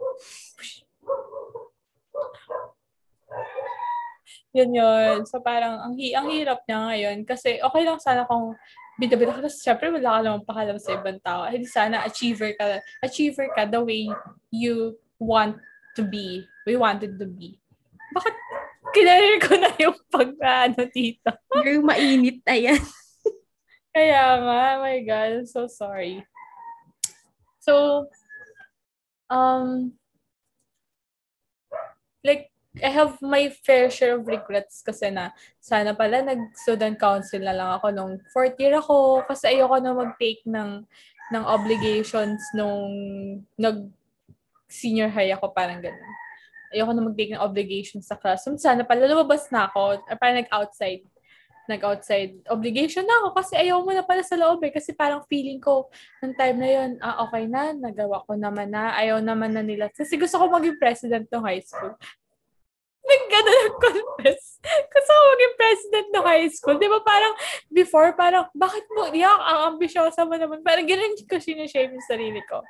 [4.51, 5.17] Yun yun.
[5.23, 7.17] So parang, ang, hi- ang hirap niya ngayon.
[7.23, 8.55] Kasi okay lang sana kung
[8.99, 9.47] bida-bida ka.
[9.47, 11.47] Syempre wala ka namang pakalam sa ibang tao.
[11.47, 12.83] Eh di sana achiever ka.
[13.01, 14.11] Achiever ka the way
[14.51, 15.55] you want
[15.95, 16.43] to be.
[16.67, 17.57] We wanted to be.
[18.11, 18.35] Bakit
[18.91, 21.31] kinarir ko na yung pag ano dito?
[21.63, 22.43] Girl, mainit.
[22.43, 22.77] Ayan.
[23.95, 26.23] Kaya nga, oh my God, I'm so sorry.
[27.59, 28.07] So,
[29.31, 29.95] um,
[32.23, 37.51] like, I have my fair share of regrets kasi na sana pala nag-student council na
[37.51, 40.87] lang ako nung fourth year ako kasi ayoko na mag-take ng
[41.35, 42.87] ng obligations nung
[43.59, 43.91] nag
[44.71, 46.15] senior high ako parang ganun.
[46.71, 48.55] Ayoko na mag-take ng obligations sa classroom.
[48.55, 51.03] Sana pala lumabas na ako or parang nag-outside
[51.69, 54.71] nag-outside obligation na ako kasi ayaw mo na pala sa loob eh.
[54.73, 55.87] Kasi parang feeling ko,
[56.19, 59.87] ng time na yun, ah, okay na, nagawa ko naman na, ayaw naman na nila.
[59.91, 61.95] Kasi gusto ko maging president ng high school.
[63.01, 64.61] Nag gano'n confess.
[64.61, 66.77] Gusto ko maging president ng high school.
[66.77, 67.33] Di ba parang,
[67.73, 70.61] before, parang, bakit mo, yak, ang ambisyosa mo naman.
[70.61, 72.61] Parang ganun ko sinashame yung sarili ko.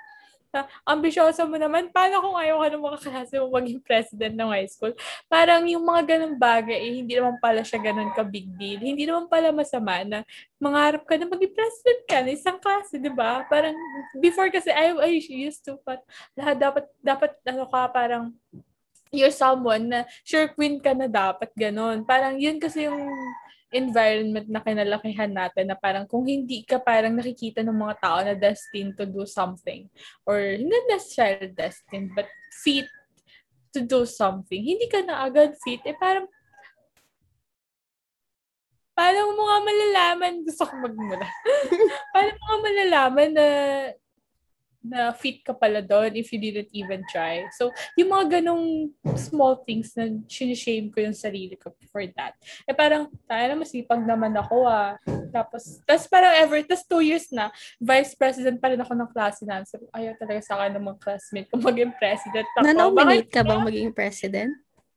[0.51, 4.51] Na, ambisyosa mo naman, paano kung ayaw ka ng mga kaklase mo maging president ng
[4.51, 4.91] high school?
[5.31, 8.83] Parang yung mga ganung bagay, eh, hindi naman pala siya ganun ka big deal.
[8.83, 10.27] Hindi naman pala masama na
[10.59, 13.47] mangarap ka na maging president ka ng isang klase, di ba?
[13.47, 13.75] Parang,
[14.19, 16.03] before kasi, I, I used to, but
[16.35, 18.35] lahat dapat, dapat, ano ka, parang,
[19.11, 22.07] you're someone na sure queen ka na dapat ganun.
[22.07, 23.11] Parang yun kasi yung
[23.71, 28.35] environment na kinalakihan natin na parang kung hindi ka parang nakikita ng mga tao na
[28.35, 29.87] destined to do something
[30.27, 32.87] or not necessarily destined but fit
[33.71, 36.27] to do something, hindi ka na agad fit, eh parang
[38.91, 41.27] paano mo nga malalaman, gusto ko magmula,
[42.11, 43.47] paano mo nga malalaman na
[44.81, 47.45] na fit ka pala doon if you didn't even try.
[47.53, 52.33] So, yung mga ganong small things na sinishame ko yung sarili ko for that.
[52.65, 54.97] Eh parang, tayo na masipag naman ako ah.
[55.29, 59.45] Tapos, tapos parang ever, tapos two years na, vice president pa rin ako ng klase
[59.45, 59.69] namin.
[59.69, 62.65] Sabi, ayaw talaga sa akin ng mga classmate ko maging president ako.
[62.65, 64.51] Na-nominate ka bang maging president?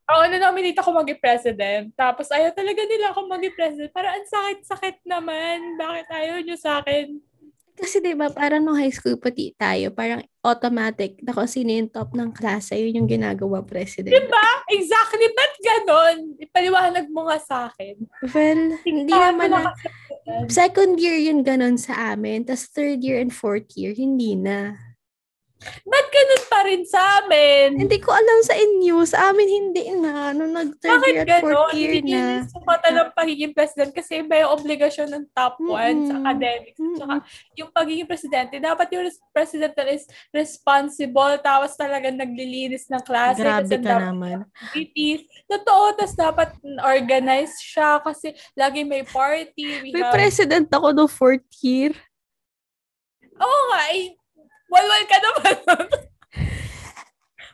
[0.04, 1.84] Oo, na-nominate ako maging president.
[1.96, 3.88] Tapos ayaw talaga nila ako maging president.
[3.88, 5.80] Parang ang sakit-sakit naman.
[5.80, 7.20] Bakit ayaw nyo sa akin?
[7.74, 11.90] Kasi 'di ba parang nung high school pati tayo, parang automatic na kung sino yung
[11.90, 14.14] top ng klase, yun yung ginagawa president.
[14.14, 14.48] Diba?
[14.70, 15.26] Exactly.
[15.34, 16.16] Ba't ganon?
[16.38, 17.98] Ipaliwanag mo nga sa akin.
[18.30, 19.74] Well, hindi naman na,
[20.28, 20.46] yan.
[20.52, 24.78] second year yun ganon sa amin, tas third year and fourth year, hindi na.
[25.64, 27.74] Ba't ganun pa rin sa amin.
[27.74, 29.02] Hindi ko alam sa inyo.
[29.02, 30.30] Sa amin hindi na.
[30.30, 32.46] Nung nag-third Bakit year at fourth year Hindi na.
[32.46, 32.46] na.
[32.46, 36.78] sukatan ng pagiging president kasi iba yung obligasyon ng top one sa academics.
[36.78, 36.94] Mm-mm.
[36.94, 37.14] Tsaka
[37.58, 43.42] yung pagiging presidente, dapat yung res- president is responsible, tapos talagang naglilinis ng klase.
[43.42, 44.46] Grabe ka naman.
[44.46, 45.26] activities.
[45.50, 46.48] Totoo, tapos dapat
[46.86, 49.82] organized siya kasi lagi may party.
[49.82, 50.14] We May have...
[50.14, 51.90] president ako no fourth year.
[53.34, 54.14] Oo nga, eh,
[54.70, 55.56] walwal ka naman.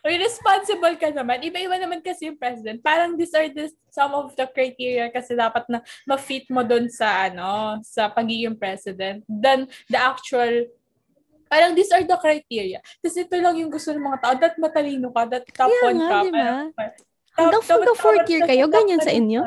[0.03, 1.45] Responsible ka naman.
[1.45, 2.81] Iba-iba naman kasi yung president.
[2.81, 7.29] Parang these are the, some of the criteria kasi dapat na ma-fit mo dun sa
[7.29, 9.21] ano, sa pagiging president.
[9.29, 10.71] Then the actual
[11.51, 12.79] Parang these are the criteria.
[13.03, 14.35] Tapos ito lang yung gusto ng mga tao.
[14.39, 16.19] Dat matalino ka, dat top Kaya one nga, ka.
[16.23, 16.39] di ba?
[16.39, 16.95] Parang,
[17.35, 19.43] Hanggang dapat- hanggang fourth dapat year kayo, ganyan sa inyo?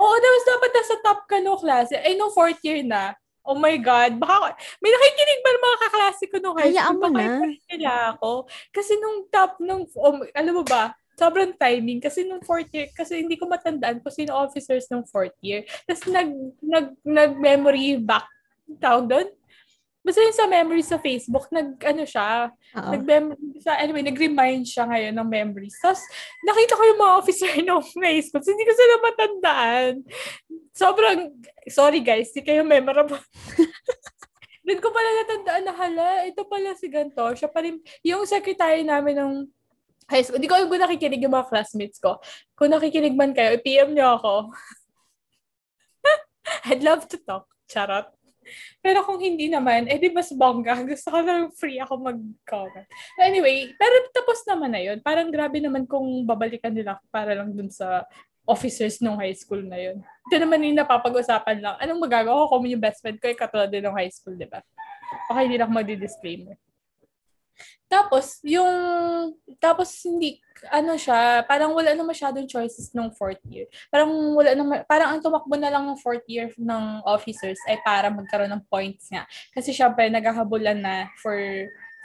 [0.00, 1.94] Oo, tapos dapat nasa top ka no klase.
[2.00, 3.12] Eh, nung fourth year na,
[3.44, 7.00] oh my God, baka, may nakikinig ba ng mga kaklase ko nung high Hayaan school?
[7.00, 7.60] mo Baka na.
[7.68, 8.30] nila ako.
[8.72, 12.00] Kasi nung top, nung, um, alam mo ba, sobrang timing.
[12.00, 15.62] Kasi nung fourth year, kasi hindi ko matandaan kung sino officers nung fourth year.
[15.84, 16.30] Tapos nag,
[16.64, 18.26] nag, nag-memory back,
[18.80, 19.28] tawag doon?
[20.04, 22.92] Basta yun sa memories sa Facebook, nag, ano siya, Oo.
[22.92, 23.02] nag
[23.64, 25.80] sa, anyway, nag-remind siya ngayon ng memories.
[25.80, 26.04] Tapos,
[26.44, 28.44] nakita ko yung mga officer nung high school.
[28.44, 29.92] Hindi ko sila matandaan.
[30.76, 31.18] Sobrang,
[31.72, 33.16] sorry guys, di kayo memorable.
[34.68, 37.24] Doon ko pala natandaan na hala, ito pala si Ganto.
[37.32, 39.32] Siya pa rin, yung secretary namin ng
[40.12, 40.36] high school.
[40.36, 42.20] Hindi ko alam kung nakikinig yung mga classmates ko.
[42.52, 44.52] Kung nakikinig man kayo, i-PM niyo ako.
[46.68, 47.48] I'd love to talk.
[47.72, 48.12] Charot.
[48.78, 50.80] Pero kung hindi naman, eh di mas bongga.
[50.90, 52.88] Gusto ko lang free ako mag-comment.
[53.20, 54.98] Anyway, pero tapos naman na yun.
[55.00, 58.04] Parang grabe naman kung babalikan nila para lang dun sa
[58.44, 60.04] officers nung high school na yun.
[60.28, 61.74] Ito naman yung napapag-usapan lang.
[61.80, 64.44] Anong magagawa ko kung yung best friend ko ay katulad din ng high school, di
[64.44, 64.60] ba?
[65.28, 66.56] Baka hindi lang ako mag-disclaimer.
[67.88, 68.74] Tapos, yung,
[69.62, 70.42] tapos hindi,
[70.72, 73.70] ano siya, parang wala na masyadong choices nung fourth year.
[73.92, 78.10] Parang wala na, parang ang tumakbo na lang ng fourth year ng officers ay para
[78.10, 79.28] magkaroon ng points nga.
[79.54, 81.38] Kasi syempre, naghahabulan na for,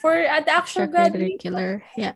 [0.02, 1.42] for uh, the actual graduate.
[1.98, 2.16] Yeah.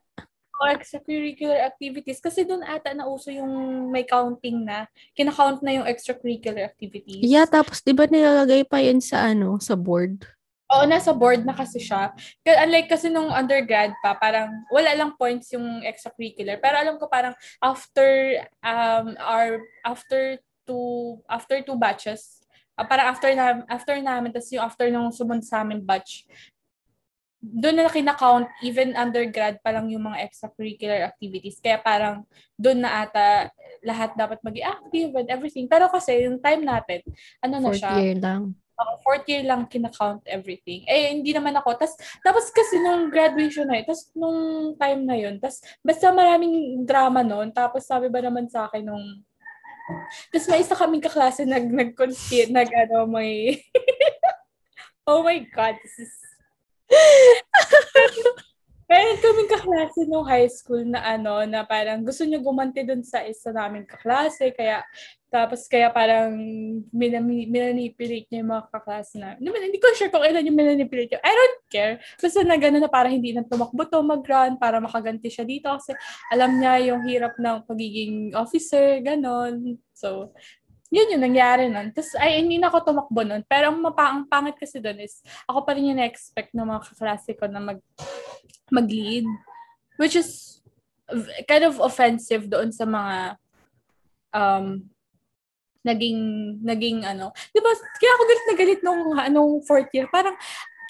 [0.64, 2.24] o extracurricular activities.
[2.24, 3.52] Kasi doon ata nauso yung
[3.92, 7.26] may counting na, kinakount na yung extracurricular activities.
[7.26, 10.24] Yeah, tapos di ba nilalagay pa yun sa ano, sa board?
[10.74, 12.10] Oo, nasa board na kasi siya.
[12.42, 16.58] Unlike kasi nung undergrad pa, parang wala lang points yung extracurricular.
[16.58, 22.42] Pero alam ko parang after um our after two after two batches,
[22.74, 26.26] ah, parang after na after namin tapos yung after nung sumunod sa amin batch,
[27.44, 31.60] doon na kina-count even undergrad pa lang yung mga extracurricular activities.
[31.60, 32.24] Kaya parang
[32.56, 33.52] doon na ata
[33.84, 35.68] lahat dapat mag active and everything.
[35.68, 37.04] Pero kasi yung time natin,
[37.44, 38.56] ano na Fourth siya, year lang.
[38.80, 40.86] Uh, fourth year lang kina-count everything.
[40.90, 41.78] Eh, hindi naman ako.
[41.78, 44.40] Tas, tapos kasi nung graduation na yun, tapos nung
[44.78, 49.06] time na yun, tapos basta maraming drama noon, tapos sabi ba naman sa akin nung
[50.32, 53.60] tapos may isa kaming kaklase nag nag nag ano may
[55.04, 56.14] Oh my god, this is
[58.94, 63.26] Meron kaming kaklase nung high school na ano, na parang gusto niya gumanti dun sa
[63.26, 64.86] isa naming kaklase, kaya
[65.34, 66.30] tapos kaya parang
[66.94, 69.34] minami- niya yung mga kaklase na.
[69.42, 71.26] Naman, hindi ko sure kung ilan yung minanipulate niya.
[71.26, 71.94] I don't care.
[72.22, 75.98] Basta na gano'n na para hindi na tumakbo to mag-run, para makaganti siya dito kasi
[76.30, 79.74] alam niya yung hirap ng pagiging officer, gano'n.
[79.98, 80.38] So,
[80.94, 81.90] yun yung nangyari nun.
[81.98, 83.42] Tapos, ay, hindi na ako tumakbo nun.
[83.50, 86.94] Pero ang, mapa, ang pangit kasi dun is, ako pa rin yung na-expect ng mga
[86.94, 87.82] kaklase ko na mag,
[88.72, 89.26] mag-lead.
[89.98, 90.62] Which is
[91.46, 93.38] kind of offensive doon sa mga
[94.34, 94.88] um,
[95.84, 96.20] naging,
[96.64, 97.36] naging ano.
[97.52, 100.08] Di kaya ako galit na galit nung, anong fourth year.
[100.10, 100.34] Parang,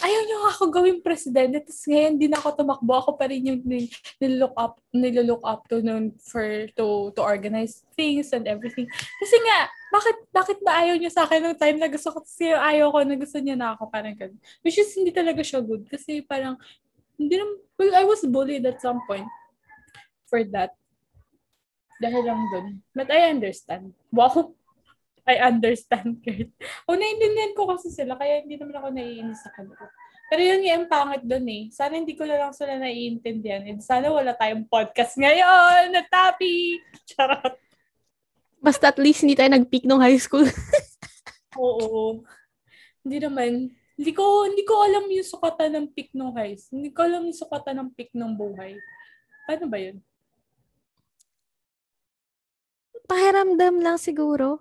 [0.04, 1.64] ayaw niyo ako gawing presidente.
[1.64, 2.92] Tapos ngayon, di na ako tumakbo.
[2.92, 6.44] Ako pa rin yung nil- nillook up, nilolook up to nun for,
[6.76, 8.86] to, to organize things and everything.
[9.20, 12.52] Kasi nga, bakit, bakit ba ayaw niyo sa akin nung time na gusto ko, kasi
[12.52, 14.40] ayaw ko na gusto niya na ako, parang ganun.
[14.60, 15.88] Which is, hindi talaga siya good.
[15.88, 16.60] Kasi parang,
[17.18, 19.28] hindi naman, well, I was bullied at some point
[20.28, 20.74] for that.
[22.02, 22.68] Dahil lang dun.
[22.92, 23.94] But I understand.
[24.10, 24.54] Wow.
[25.24, 26.52] I understand, Kurt.
[26.84, 29.88] O, naiintindihan ko kasi sila, kaya hindi naman ako naiinis sa kanila.
[30.28, 31.70] Pero yun yung pangit dun eh.
[31.72, 33.64] Sana hindi ko na lang sila naiintindihan.
[33.70, 36.82] And sana wala tayong podcast ngayon na topic.
[37.14, 37.56] Charot.
[38.64, 40.48] Basta at least hindi tayo nag-peak nung high school.
[41.60, 42.24] Oo.
[43.04, 43.52] Hindi naman.
[44.04, 46.84] Hindi ko hindi ko alam yung sukatan ng ng high school.
[46.84, 48.76] Hindi ko alam yung sukatan ng peak ng buhay.
[49.48, 50.04] Paano ba yun?
[53.08, 54.60] Pakiramdam lang siguro.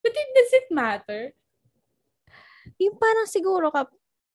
[0.00, 1.36] But it does it matter?
[2.80, 3.84] Yung parang siguro ka,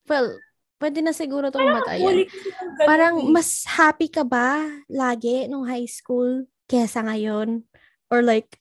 [0.05, 0.37] well,
[0.75, 2.27] Pwede na siguro itong matayan.
[2.83, 3.31] Parang eh.
[3.31, 4.59] mas happy ka ba
[4.91, 7.63] lagi nung high school kesa ngayon?
[8.11, 8.59] Or like,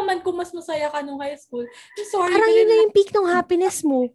[0.00, 1.62] naman kung mas masaya ka nung high school.
[1.62, 2.32] I'm sorry.
[2.32, 4.08] parang yun na yung peak ng happiness mo.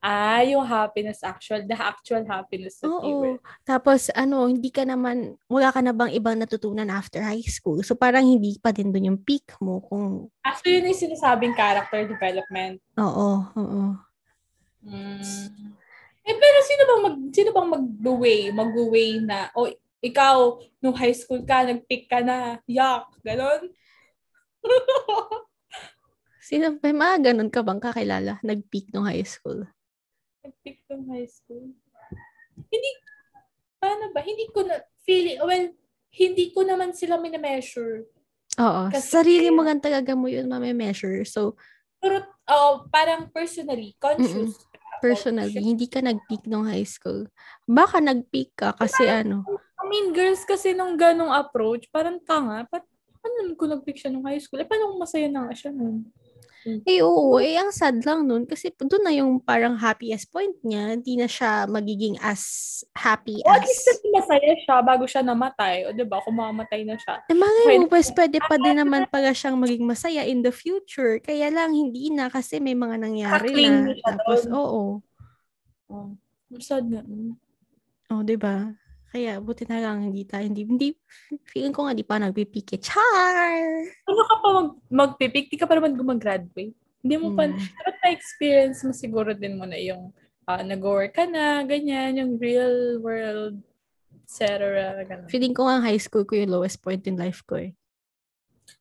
[0.00, 3.36] Ah, yung happiness actual, the actual happiness that you were.
[3.36, 3.44] Oo.
[3.68, 7.84] Tapos, ano, hindi ka naman, wala ka na bang ibang natutunan after high school?
[7.84, 12.08] So, parang hindi pa din doon yung peak mo kung, Actually, yun yung sinasabing character
[12.08, 12.80] development.
[12.96, 13.28] oo,
[13.60, 13.82] oo.
[14.80, 15.76] Mm.
[16.24, 19.68] Eh, pero sino bang mag, sino bang mag-way, mag-way na, o
[20.00, 23.68] ikaw, nung high school ka, nag-pick ka na, yak, ganon?
[26.40, 28.40] Sino, may mga ganun ka bang kakilala?
[28.40, 29.68] Nag-peak nung high school?
[30.44, 31.72] Nag-pick nung high school.
[32.68, 32.90] Hindi,
[33.80, 34.20] paano ba?
[34.24, 35.66] Hindi ko na, feeling, well,
[36.10, 38.08] hindi ko naman sila minameasure.
[38.58, 38.82] Oo.
[38.90, 41.22] Kasi- sarili mo gan talaga mo yun mame-measure.
[41.24, 41.54] So,
[42.00, 44.56] Pero, oh, parang personally, conscious.
[45.04, 47.28] personally, hindi ka nag-peak nung high school.
[47.68, 49.44] Baka nag-peak ka kasi ano,
[49.80, 52.64] I mean, girls kasi nung ganong approach, parang tanga.
[52.68, 52.84] Pat,
[53.20, 54.60] ano kung nag-pick siya nung high school?
[54.60, 56.08] Eh, paano kung masaya na nga siya nun?
[56.84, 57.40] Eh, oo.
[57.40, 58.44] Eh, ang sad lang nun.
[58.44, 60.96] Kasi doon na yung parang happiest point niya.
[60.98, 62.42] Hindi na siya magiging as
[62.92, 63.68] happy O at as...
[63.68, 65.88] least kasi masaya siya bago siya namatay.
[65.88, 67.24] O diba, kung mamamatay na siya.
[67.28, 70.52] Eh, mga Pwede- mo, pues, pwede pa din naman pala siyang maging masaya in the
[70.52, 71.16] future.
[71.20, 73.94] Kaya lang, hindi na kasi may mga nangyari Kakling na.
[74.04, 75.00] Tapos, oo.
[75.90, 76.08] Oh.
[76.58, 77.02] Sad na.
[77.06, 77.34] mm.
[78.10, 78.74] Oh, 'di ba?
[79.10, 80.88] Kaya buti na lang hindi tayo hindi hindi
[81.50, 82.78] feeling ko nga di pa nagpipike.
[82.78, 83.34] Char.
[84.06, 85.50] Ano ka pa mag, magpipick?
[85.50, 86.70] Di ka pa naman gumagraduate.
[87.00, 87.58] Hindi mo pa, Mm.
[87.58, 90.14] dapat na-experience mo siguro din mo na yung
[90.46, 93.54] ah, nag-work ka na, ganyan, yung real world,
[94.26, 94.98] etc.
[95.30, 97.70] Feeling ko nga high school ko yung lowest point in life ko eh.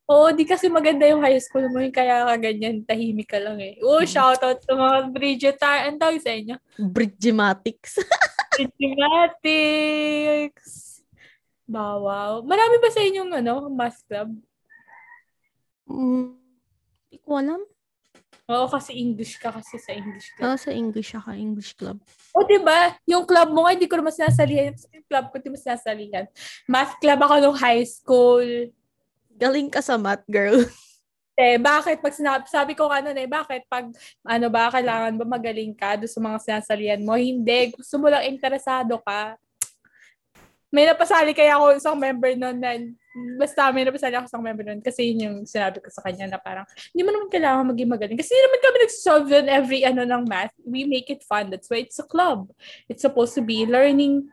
[0.10, 3.62] Oo, di kasi maganda yung high school mo, yung kaya ka ganyan, tahimik ka lang
[3.62, 3.78] eh.
[3.86, 4.10] Oo, Mm.
[4.10, 5.86] shoutout sa mga Bridgetar.
[5.86, 6.58] Ang tawag sa inyo?
[6.82, 7.94] Bridgematics.
[8.58, 10.66] Bridgematics.
[11.70, 12.42] Wow.
[12.42, 14.34] Marami ba sa inyong ano, math club?
[15.86, 16.34] mm,
[17.08, 17.62] di ko alam.
[18.50, 20.46] Oo, kasi English ka kasi sa English club.
[20.50, 22.02] Oo, sa English ako, English club.
[22.34, 22.98] O, di ba?
[23.06, 24.74] Yung club mo nga, hindi ko naman sinasalihan.
[24.90, 26.26] Yung club ko, hindi mo sinasalihan.
[26.66, 28.74] Math club ako nung high school.
[29.40, 30.68] Galing ka sa math, girl.
[31.40, 32.04] Eh, bakit?
[32.04, 33.64] Pag sinabi, sabi ko ano eh, bakit?
[33.72, 33.96] Pag,
[34.28, 37.16] ano ba, kailangan ba magaling ka doon sa mga sinasalihan mo?
[37.16, 37.72] Hindi.
[37.80, 39.40] Gusto mo lang interesado ka.
[40.68, 42.76] May napasali kaya ako isang member nun na,
[43.40, 46.44] basta may napasali ako isang member nun kasi yun yung sinabi ko sa kanya na
[46.44, 48.20] parang, hindi mo naman kailangan maging magaling.
[48.20, 50.52] Kasi hindi naman kami nagsisolve yun every ano ng math.
[50.68, 51.56] We make it fun.
[51.56, 52.52] That's why it's a club.
[52.92, 54.28] It's supposed to be learning.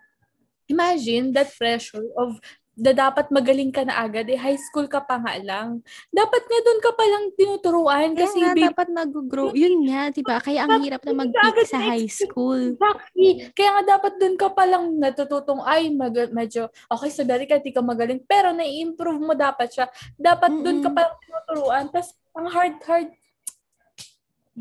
[0.67, 2.43] Imagine that pressure of
[2.77, 5.81] na dapat magaling ka na agad, eh high school ka pa nga lang.
[6.13, 9.49] Dapat nga doon ka pa lang tinuturuan Kaya kasi nga, baby, dapat mag-grow.
[9.57, 10.37] Yun nga, di ba?
[10.37, 12.77] Kaya ang hirap na mag-peak sa high school.
[12.77, 13.49] Exactly.
[13.57, 17.65] Kaya nga dapat doon ka pa lang natututong, ay, mag- medyo, okay, so dati ka,
[17.65, 19.89] di ka magaling, pero nai-improve mo dapat siya.
[20.21, 20.97] Dapat doon ka Mm-mm.
[20.97, 21.85] pa lang tinuturuan.
[21.89, 23.11] Tapos, ang hard, hard.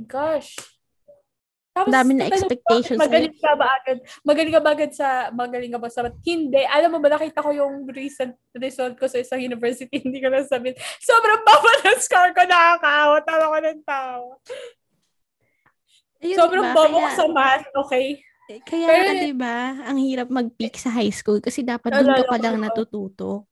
[0.07, 0.74] Gosh.
[1.76, 3.99] Tapos, Dami na expectations Magaling ka ba agad?
[4.23, 6.63] Magaling ka ba agad sa, magaling ka ba sa, hindi.
[6.71, 10.47] Alam mo ba, nakita ko yung recent result ko sa isang university, hindi ko na
[10.47, 10.80] sabihin.
[11.03, 13.17] Sobrang baba ng score ko, nakakaawa.
[13.28, 14.34] Tawa ko ng tawa.
[16.23, 16.76] Ayun, Sobrang diba?
[16.80, 18.23] bobo ko sa math, okay?
[18.63, 22.23] Kaya Pero- nga, di ba, ang hirap mag-peak sa high school kasi dapat doon ka
[22.23, 22.63] pa lang yun.
[22.71, 23.51] natututo.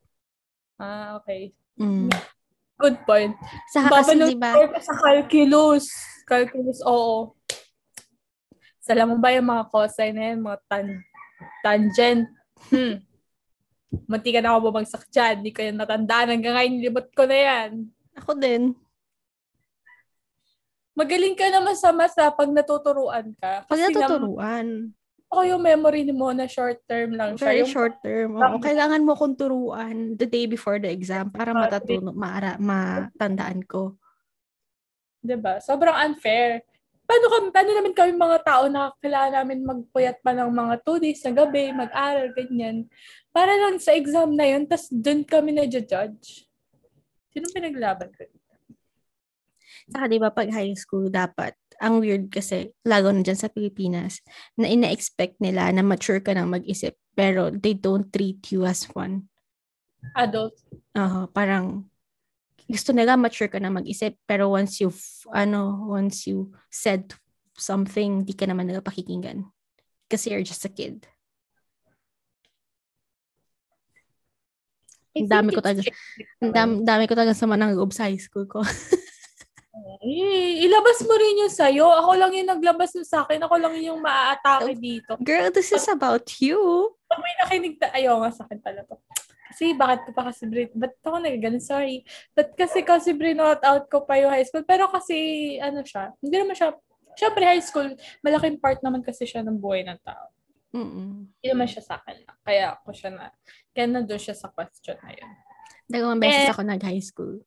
[0.80, 1.52] Ah, okay.
[1.76, 2.08] Mm.
[2.80, 3.36] Good point.
[3.68, 5.86] Saka kasi, Babalot di ba, ko sa calculus.
[6.24, 7.36] Calculus, oo.
[8.84, 11.04] Sa mo ba yung mga cosine na yan, mga tan-
[11.64, 12.28] tangent?
[12.68, 13.00] Hmm.
[14.12, 15.40] Munti ka na ako bumagsak dyan.
[15.40, 16.36] Hindi ko yan natandaan.
[16.36, 17.72] Hanggang ngayon, limot ko na yan.
[18.14, 18.76] ako din.
[20.94, 23.66] Magaling ka naman sa math ah, pag natuturuan ka.
[23.66, 24.94] Pag natuturuan,
[25.26, 27.50] ako yung memory mo na short term lang siya.
[27.50, 28.38] very short term.
[28.38, 28.62] Oo, Tama.
[28.62, 33.98] kailangan mo kong turuan the day before the exam para Ah, matatuno, maara, matandaan ko.
[35.26, 35.58] 'di ba?
[35.58, 36.62] Sobrang unfair.
[37.04, 41.04] Paano kami, paano naman kami mga tao na kailangan namin magpuyat pa ng mga 2
[41.04, 42.88] days na gabi, mag-aral, ganyan.
[43.36, 46.48] Para lang sa exam na yun, tas dun kami na-judge.
[47.34, 48.24] Sino pinaglaban ko?
[49.92, 54.24] Saka di ba pag high school dapat, ang weird kasi, lalo na dyan sa Pilipinas,
[54.56, 59.28] na ina-expect nila na mature ka na mag-isip, pero they don't treat you as one.
[60.16, 60.56] Adult.
[60.96, 61.88] Oo, parang
[62.70, 67.14] gusto nila mature ka na mag-isip, pero once you've, ano, once you said
[67.58, 69.46] something, di ka naman nila pakikinggan.
[70.10, 71.06] Kasi you're just a kid.
[75.14, 75.94] Ang dami ko talaga-
[76.42, 78.62] Ang dami, dami ko talaga sama ng loob sa high school ko.
[80.04, 81.88] Eh, ilabas mo rin yung sa'yo.
[81.88, 83.40] Ako lang yung naglabas yung sa akin.
[83.42, 85.16] Ako lang yung maaatake dito.
[85.24, 86.60] Girl, this is about you.
[87.08, 89.00] Pag may nakinig ta, ayaw nga sa akin pala to.
[89.54, 91.62] Kasi bakit ko pa kasi brin, ba't ako nagaganon?
[91.62, 92.02] Sorry.
[92.34, 94.66] But kasi kasi brinot out ko pa yung high school.
[94.66, 95.14] Pero kasi,
[95.62, 96.74] ano siya, hindi naman siya,
[97.14, 97.94] syempre high school,
[98.26, 100.34] malaking part naman kasi siya ng buhay ng tao.
[100.74, 101.30] Mm-mm.
[101.38, 102.26] Hindi naman siya sa akin.
[102.42, 103.30] Kaya ako siya na,
[103.78, 105.30] kaya nandun siya sa question na yun.
[105.86, 107.46] Dalawang beses Eh, ako nag-high school.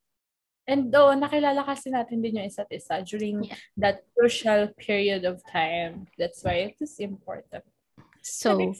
[0.67, 3.59] And though, nakilala kasi natin din yung isa't isa during Yeah.
[3.83, 6.07] that crucial period of time.
[6.15, 7.67] That's why it is important.
[8.23, 8.75] So,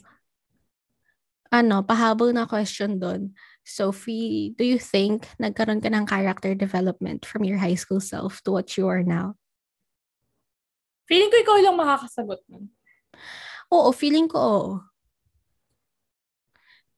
[1.51, 3.31] ano, pahabol na question doon.
[3.67, 8.55] Sophie, do you think nagkaroon ka ng character development from your high school self to
[8.55, 9.35] what you are now?
[11.07, 12.71] Feeling ko ikaw lang makakasagot nun.
[13.71, 14.71] Oo, feeling ko oo.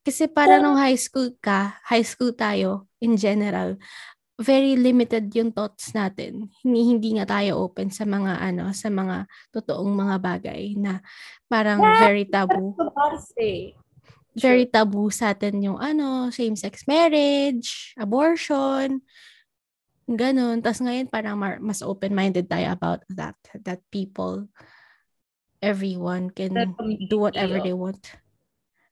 [0.05, 0.63] Kasi para Oo.
[0.63, 3.77] nung high school ka, high school tayo, in general,
[4.39, 6.47] very limited yung thoughts natin.
[6.63, 11.03] Hindi, hindi nga tayo open sa mga ano, sa mga totoong mga bagay na
[11.51, 11.99] parang Yeah.
[11.99, 12.73] very taboo.
[12.79, 13.29] That's
[14.41, 19.03] Very taboo sa atin yung ano, same-sex marriage, abortion,
[20.09, 20.63] ganun.
[20.63, 23.37] Tapos ngayon parang mar- mas open-minded tayo about that.
[23.61, 24.49] That people,
[25.61, 26.73] everyone can
[27.05, 28.15] do whatever they want.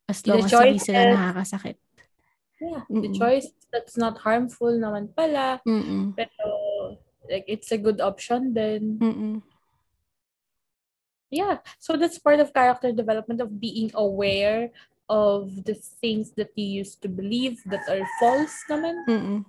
[0.08, 1.78] As The long as hindi sila nakakasakit.
[2.58, 3.20] Yeah, the Mm-mm.
[3.20, 5.62] choice that's not harmful naman pala.
[5.62, 6.18] Mm-mm.
[6.18, 6.46] Pero,
[7.30, 8.98] like, it's a good option then.
[8.98, 9.46] Mm-mm.
[11.30, 11.60] Yeah.
[11.78, 14.72] So that's part of character development of being aware
[15.08, 18.96] of the things that you used to believe that are false naman.
[19.08, 19.40] Mm-mm.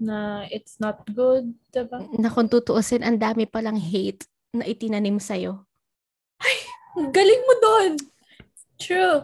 [0.00, 2.00] Na it's not good, diba?
[2.16, 4.24] Na kung tutuusin, ang dami palang hate
[4.56, 5.60] na itinanim sa'yo.
[6.96, 7.92] Ang Galing mo doon.
[8.80, 9.22] True.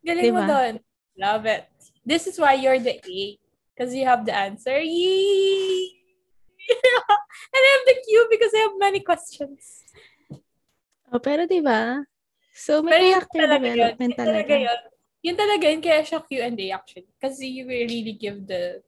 [0.00, 0.48] Galing mo Diba?
[0.48, 0.74] doon.
[1.20, 1.68] Love it.
[2.02, 3.36] This is why you're the A.
[3.76, 4.80] Because you have the answer.
[4.80, 6.00] Yee!
[7.52, 9.84] and I have the Q because I have many questions.
[11.12, 12.00] Oh, pero di ba?
[12.60, 14.54] So, may Pero character talaga development Yun talaga talaga.
[14.60, 14.80] yun.
[15.24, 15.80] Yun talaga yun.
[15.80, 17.08] Kaya siya Q&A actually.
[17.16, 18.84] Kasi you really give the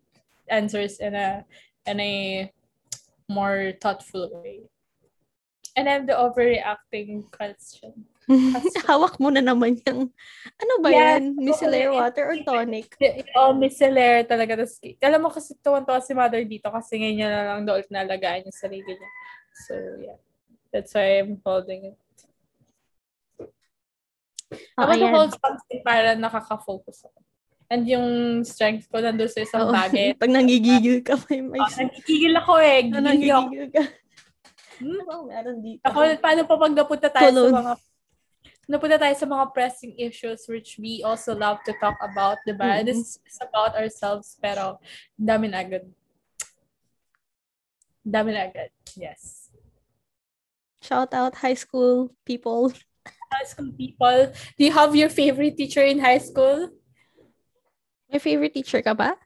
[0.53, 1.49] answers in a
[1.89, 2.14] in a
[3.33, 4.68] more thoughtful way.
[5.73, 8.05] And I'm the overreacting question.
[8.87, 10.12] Hawak mo na naman yung,
[10.61, 11.23] ano ba Yes, yan?
[11.41, 11.97] Micellar okay.
[11.97, 12.93] water or tonic?
[13.33, 14.61] Oh, micellar talaga.
[14.62, 18.45] Tas, alam mo kasi tuwan-tuwa si mother dito kasi ngayon niya na lang doon nalagaan
[18.45, 19.11] yung sarili niya.
[19.64, 20.20] So, yeah.
[20.77, 22.01] That's why I'm holding it.
[24.78, 27.18] Oh, I want to hold something para nakaka-focus ako.
[27.72, 28.09] And yung
[28.44, 29.72] strength ko nandun sa isang Oo.
[29.72, 30.12] bagay.
[30.20, 31.57] Pag nangigigil ka, may may...
[31.57, 32.78] Oh, nagigigil ako eh.
[32.84, 33.07] Gigil ako.
[33.09, 33.82] nangigigil ka.
[34.82, 34.92] Hmm?
[34.92, 35.82] Ano bang meron dito?
[35.88, 37.48] Ako, paano pa pag napunta tayo Cologne.
[37.48, 37.72] sa mga
[38.72, 42.80] napunta tayo sa mga pressing issues which we also love to talk about, di ba?
[42.80, 42.86] Mm-mm.
[42.88, 44.78] This is about ourselves, pero
[45.18, 45.84] dami na agad.
[48.03, 48.70] Dami na agad.
[48.96, 49.50] Yes.
[50.82, 52.74] Shout out high school people.
[53.33, 54.20] High school people,
[54.57, 56.68] do you have your favorite teacher in high school?
[58.12, 59.16] May favorite teacher ka ba?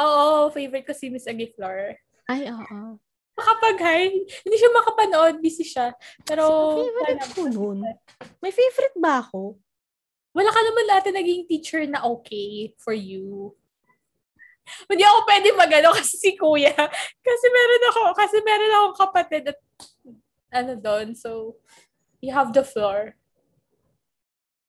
[0.00, 1.94] Oo, favorite ko si Miss Agiflor.
[2.24, 2.96] Ay, oo.
[3.34, 4.08] Kapag hi,
[4.46, 5.92] hindi siya makapanood, busy siya.
[6.24, 6.44] Pero,
[6.80, 7.78] favorite sana- ko nun.
[8.40, 9.60] May favorite ba ako?
[10.34, 13.54] wala ka naman natin naging teacher na okay for you.
[14.90, 16.74] Hindi ako pwede magano kasi si kuya.
[17.22, 19.58] Kasi meron ako, kasi meron akong kapatid at
[20.50, 21.14] ano doon.
[21.14, 21.54] So,
[22.24, 23.12] you have the floor.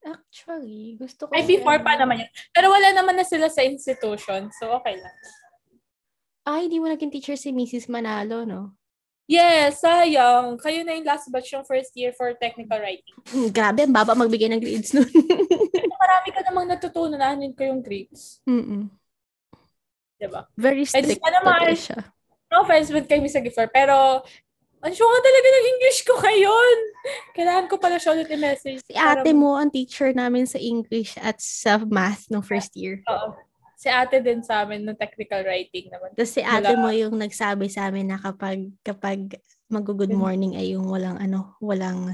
[0.06, 2.30] Actually, gusto ko Ay, before pa naman yun.
[2.54, 4.54] Pero wala naman na sila sa institution.
[4.54, 5.16] So, okay lang.
[6.46, 7.90] Ay, di mo naging teacher si Mrs.
[7.90, 8.78] Manalo, no?
[9.26, 10.62] Yes, sayang.
[10.62, 13.18] Kayo na yung last batch yung first year for technical writing.
[13.34, 15.10] Hmm, grabe, ang baba magbigay ng grades nun.
[16.06, 18.46] Marami ka namang natutunan na anin ko yung grades.
[18.46, 18.86] Mm-mm.
[20.22, 20.46] Diba?
[20.54, 22.00] Very strict sana talaga ma- siya.
[22.54, 24.22] No offense with kay Miss Agiflor, pero
[24.86, 26.78] ang syunga talaga ng English ko ngayon.
[27.34, 28.86] Kailangan ko pala siya ulit i-message.
[28.86, 33.02] Si ate mo ang teacher namin sa English at sa math nung first year.
[33.10, 33.34] Oo.
[33.76, 36.14] Si ate din sa amin ng technical writing naman.
[36.14, 36.82] Tapos si ate Wala.
[36.86, 42.14] mo yung nagsabi sa amin na kapag kapag mag-good morning ay yung walang ano, walang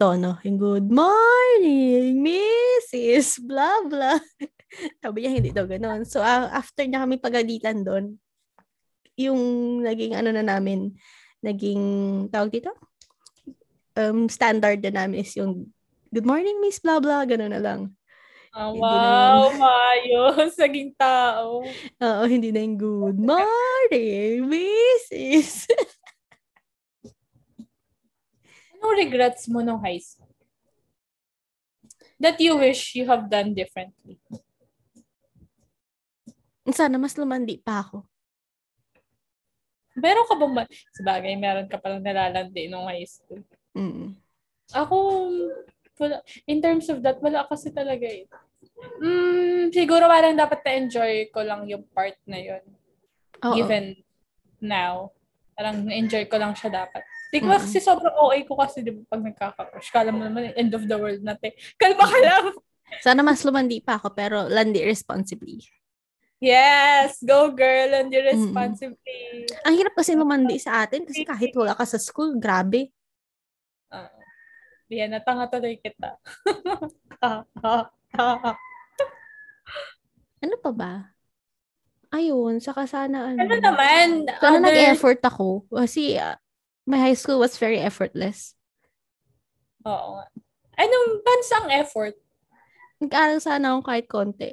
[0.00, 0.40] tono.
[0.40, 3.44] Yung good morning, Mrs.
[3.44, 4.18] Blah, blah.
[5.04, 6.08] Sabi niya, hindi daw ganun.
[6.08, 8.16] So, ah, after niya kami pagalitan doon,
[9.14, 9.38] yung
[9.86, 10.96] naging ano na namin,
[11.44, 11.82] naging,
[12.32, 12.72] tawag dito?
[13.94, 15.68] Um, standard na namin is yung,
[16.08, 17.92] good morning, Miss Blah, blah, ganun na lang.
[18.54, 20.54] Oh, wow, Mayos.
[20.62, 21.66] Naging tao.
[21.98, 25.66] Oo, hindi na yung good morning, Mrs.
[28.78, 30.30] Anong regrets mo nung high school?
[32.22, 34.22] That you wish you have done differently.
[36.70, 38.06] Sana mas lumandi pa ako.
[39.94, 43.42] Meron ka ma- sabagay, meron ka palang nalalandi nung high school.
[43.74, 44.18] Mm.
[44.74, 44.94] Ako,
[45.98, 48.26] wala, in terms of that, wala kasi talaga eh.
[48.98, 52.64] Mm, siguro parang dapat na-enjoy ko lang yung part na yun.
[53.44, 53.54] Oo.
[53.54, 53.98] Given
[54.58, 55.14] now.
[55.54, 57.06] Parang na-enjoy ko lang siya dapat.
[57.30, 57.54] Di ko Mm.
[57.54, 59.90] kasi sobrang OA ko kasi di ba pag nagkaka-crush.
[59.94, 61.54] Kala mo naman end of the world natin.
[61.78, 62.44] Kalma ka lang.
[63.02, 65.62] Sana mas lumandi pa ako, pero landi responsibly.
[66.44, 67.24] Yes!
[67.24, 67.96] Go girl!
[67.96, 69.48] And you responsibly.
[69.64, 72.92] Ang hirap kasi lumandi sa atin kasi kahit wala ka sa school, grabe.
[73.88, 74.12] Uh,
[74.92, 76.20] yan, natanga tuloy kita.
[80.44, 80.92] Ano pa ba?
[82.12, 83.40] Ayun, saka sana ano.
[83.40, 84.28] ano naman?
[84.38, 85.64] Sana other- nag-effort ako.
[85.72, 86.36] Kasi ah,
[86.84, 88.52] my high school was very effortless.
[89.88, 90.20] Oo.
[90.76, 92.14] Anong bansang effort?
[93.00, 94.52] Nag-aaral sana ako kahit konti.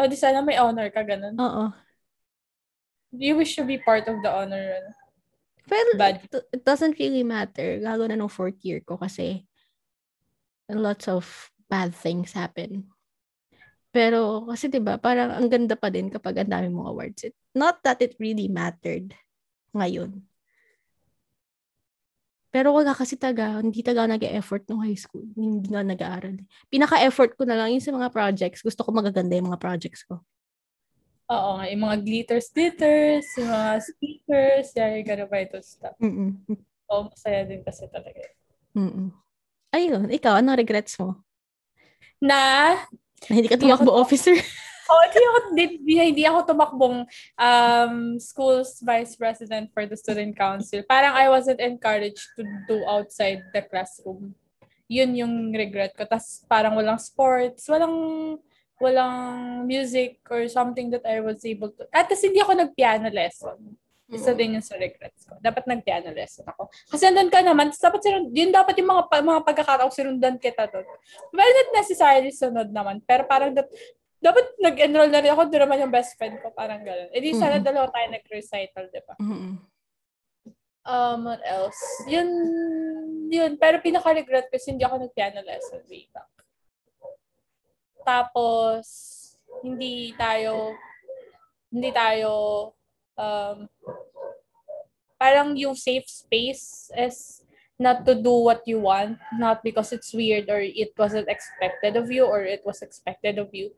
[0.00, 1.36] O di sana may honor ka, ganun.
[1.36, 1.64] Oo.
[3.12, 4.80] Do you wish to be part of the honor?
[4.80, 4.90] ano?
[5.68, 6.24] Well, Bad.
[6.26, 7.78] it, it doesn't really matter.
[7.78, 9.44] Gago na nung fourth year ko kasi
[10.72, 11.28] lots of
[11.68, 12.88] bad things happen.
[13.92, 17.28] Pero kasi 'di ba, parang ang ganda pa din kapag ang dami mong awards.
[17.28, 19.12] It, not that it really mattered
[19.76, 20.24] ngayon.
[22.52, 25.24] Pero wala kasi taga, hindi taga nag-effort nung high school.
[25.32, 26.36] Hindi nga nag-aaral.
[26.68, 28.60] Pinaka-effort ko na lang yung sa mga projects.
[28.60, 30.20] Gusto ko magaganda yung mga projects ko.
[31.32, 35.96] Oo yung mga glitters, glitters, yung mga speakers, yeah, yung gano'n ba ito stuff.
[35.96, 36.44] Mm-mm.
[36.92, 38.20] Oo, masaya din kasi talaga.
[38.76, 39.08] Mm-mm.
[39.72, 41.24] Ayun, ikaw, ano regrets mo?
[42.20, 42.76] Na,
[43.28, 44.36] Na hindi ka tumakbo officer?
[44.90, 45.64] oh, hindi ako, hindi,
[45.94, 46.96] hindi ako tumakbong
[47.38, 50.82] um, school's vice president for the student council.
[50.88, 54.34] Parang I wasn't encouraged to do outside the classroom.
[54.90, 56.04] Yun yung regret ko.
[56.04, 57.94] Tapos parang walang sports, walang
[58.82, 61.86] walang music or something that I was able to.
[61.94, 63.78] At tas hindi ako nag-piano lesson.
[64.12, 65.40] Isa din yun sa regrets ko.
[65.40, 66.68] Dapat nag-piano lesson ako.
[66.90, 70.84] Kasi andun ka naman, dapat sinund, yun dapat yung mga, mga pagkakataong sinundan kita doon.
[71.32, 73.72] Well, not necessarily sunod naman, pero parang dat,
[74.22, 77.10] dapat nag-enroll na rin ako, doon naman yung best friend ko, parang gano'n.
[77.10, 77.66] E di sana Mhm.
[77.66, 79.14] dalawa tayo nag-recital, di ba?
[79.18, 79.54] Mm-mm.
[80.82, 81.78] Um, what else?
[82.06, 82.30] Yun,
[83.30, 83.58] yun.
[83.58, 86.30] Pero pinaka-regret ko hindi ako nag-piano lesson way back.
[88.02, 88.86] Tapos,
[89.62, 90.74] hindi tayo,
[91.70, 92.30] hindi tayo,
[93.18, 93.66] um,
[95.18, 97.46] parang yung safe space is
[97.78, 102.10] not to do what you want, not because it's weird or it wasn't expected of
[102.10, 103.70] you or it was expected of you.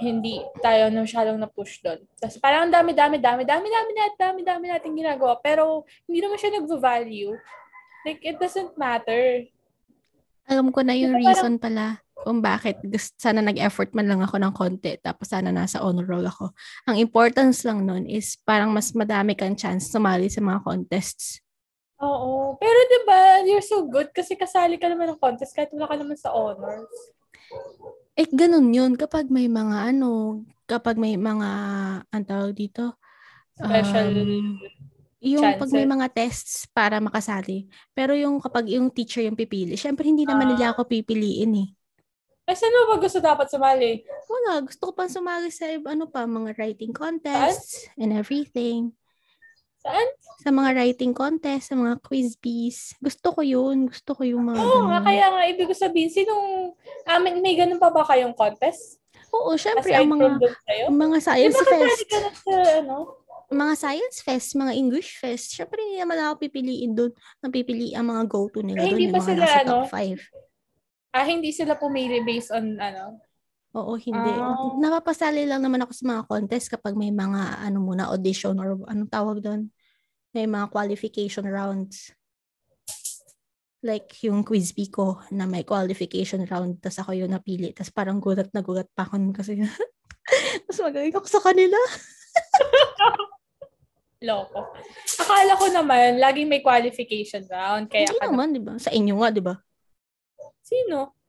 [0.00, 2.00] Hindi tayo na masyadong na-push doon.
[2.16, 5.36] Tapos parang ang dami, dami, dami, dami, dami, dami, dami, dami natin ginagawa.
[5.44, 7.36] Pero hindi naman siya nag-value.
[8.08, 9.44] Like, it doesn't matter.
[10.48, 11.86] Alam ko na yung Diba parang- reason pala
[12.20, 12.76] kung bakit
[13.16, 16.52] sana nag-effort man lang ako ng konti tapos sana nasa honor roll ako.
[16.84, 21.40] Ang importance lang nun is parang mas madami kang chance sumali sa mga contests.
[22.00, 22.56] Oo.
[22.60, 25.96] Pero 'di ba, you're so good kasi kasali ka naman ng contest kahit wala ka
[25.96, 26.92] naman sa honors.
[28.18, 28.92] Eh, ganun yun.
[28.98, 31.50] Kapag may mga ano, kapag may mga,
[32.06, 32.98] ang tawag dito,
[33.60, 34.56] Special Um,
[35.20, 35.92] yung pag may chances.
[35.92, 37.68] mga tests para makasali.
[37.92, 40.50] Pero yung kapag yung teacher yung pipili, syempre hindi naman Ah.
[40.56, 41.68] nila ako pipiliin eh.
[42.48, 44.00] Eh, saan mo ba gusto dapat sumali?
[44.26, 48.96] Wala, gusto ko pang sumali sa ano pa, mga writing contests and everything.
[49.80, 50.08] Saan?
[50.40, 52.92] Sa mga writing contest, sa mga quiz bees.
[53.00, 53.88] Gusto ko yun.
[53.88, 56.72] Gusto ko yung mga Oo nga, kaya nga, ibig ko sabihin, sinong,
[57.04, 59.00] amin, may ganun pa ba kayong contest?
[59.32, 60.26] Oo, syempre, Aside ang mga,
[60.90, 62.02] mga science ba kasali fest.
[62.08, 62.96] ka na sa, ano?
[63.50, 65.46] Mga science fest, mga English fest.
[65.50, 67.12] Syempre, hindi naman ako pipiliin doon.
[67.40, 68.94] Napipili ang mga go-to nila Eh, doon.
[68.94, 69.68] hindi ba sila, ano?
[69.82, 70.20] top 5.
[71.10, 73.18] Ah, hindi sila pumili based on, ano?
[73.70, 74.32] Oo, hindi.
[74.34, 74.74] Ah.
[74.82, 79.10] Napapasali lang naman ako sa mga contest kapag may mga ano muna audition or anong
[79.10, 79.70] tawag doon.
[80.34, 82.10] May mga qualification rounds.
[83.80, 87.70] Like yung quiz ko na may qualification round tas ako yung napili.
[87.70, 89.62] Tas parang gulat na gulat pa ako kasi
[90.66, 91.78] mas magaling ako sa kanila.
[94.20, 94.76] Loko.
[95.16, 97.88] Akala ko naman, laging may qualification round.
[97.88, 98.76] Kaya Hindi ka naman, di ba?
[98.76, 99.56] Sa inyo nga, di ba?
[100.60, 101.19] Sino?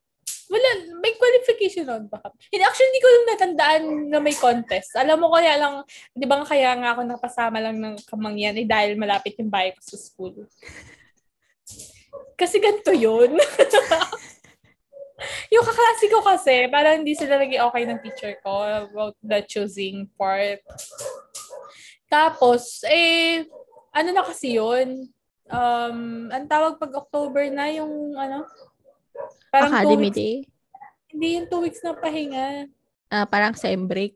[0.51, 2.19] Wala, may qualification round ba?
[2.51, 4.99] Hindi, actually, hindi ko yung natandaan na may contest.
[4.99, 8.99] Alam mo, kaya lang, di ba kaya nga ako napasama lang ng kamangyan eh, dahil
[8.99, 10.35] malapit yung bahay ko sa school.
[12.35, 13.39] Kasi ganito yun.
[15.55, 20.03] yung kaklase ko kasi, parang hindi sila naging okay ng teacher ko about the choosing
[20.19, 20.59] part.
[22.11, 23.47] Tapos, eh,
[23.95, 25.07] ano na kasi yun?
[25.47, 28.43] Um, ang tawag pag October na yung ano?
[29.51, 30.35] Parang two Academy weeks, Day.
[31.11, 32.71] hindi yung two weeks na pahinga.
[33.11, 34.15] Ah, parang sem break.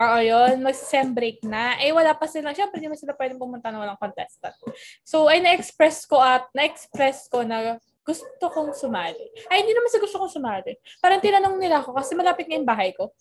[0.00, 0.64] Oo, yun.
[0.64, 1.76] Mag-sem break na.
[1.80, 2.56] Eh, wala pa sila.
[2.56, 4.56] Siyempre, hindi mo sila pwedeng pumunta na walang contestant.
[5.04, 9.20] So, ay na-express ko at na-express ko na gusto kong sumali.
[9.52, 10.72] Ay, hindi naman sa gusto kong sumali.
[11.04, 13.12] Parang tinanong nila ako kasi malapit nga yung bahay ko.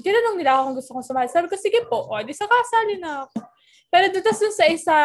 [0.00, 1.28] Tinanong nila ako kung gusto kong sumali.
[1.28, 2.08] Sabi ko, sige po.
[2.08, 3.44] O, di sa kasali na ako.
[3.94, 4.96] Pero dito sa isa,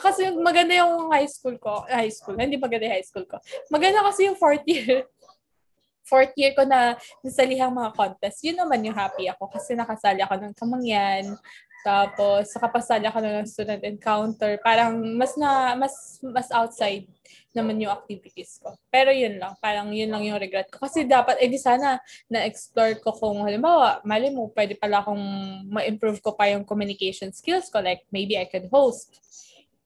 [0.00, 3.36] kasi maganda yung high school ko, high school, hindi maganda yung high school ko.
[3.68, 5.04] Maganda kasi yung fourth year
[6.10, 10.40] fourth year ko na nasalihang mga contest, yun naman yung happy ako kasi nakasali ako
[10.40, 11.36] ng kamangyan,
[11.80, 17.08] tapos nakapasali ako ng student encounter, parang mas na mas mas outside
[17.50, 18.74] naman yung activities ko.
[18.90, 20.86] Pero yun lang, parang yun lang yung regret ko.
[20.86, 21.98] Kasi dapat, eh di sana
[22.30, 25.24] na-explore ko kung halimbawa, mali mo, pwede pala akong
[25.66, 27.82] ma-improve ko pa yung communication skills ko.
[27.82, 29.18] Like, maybe I could host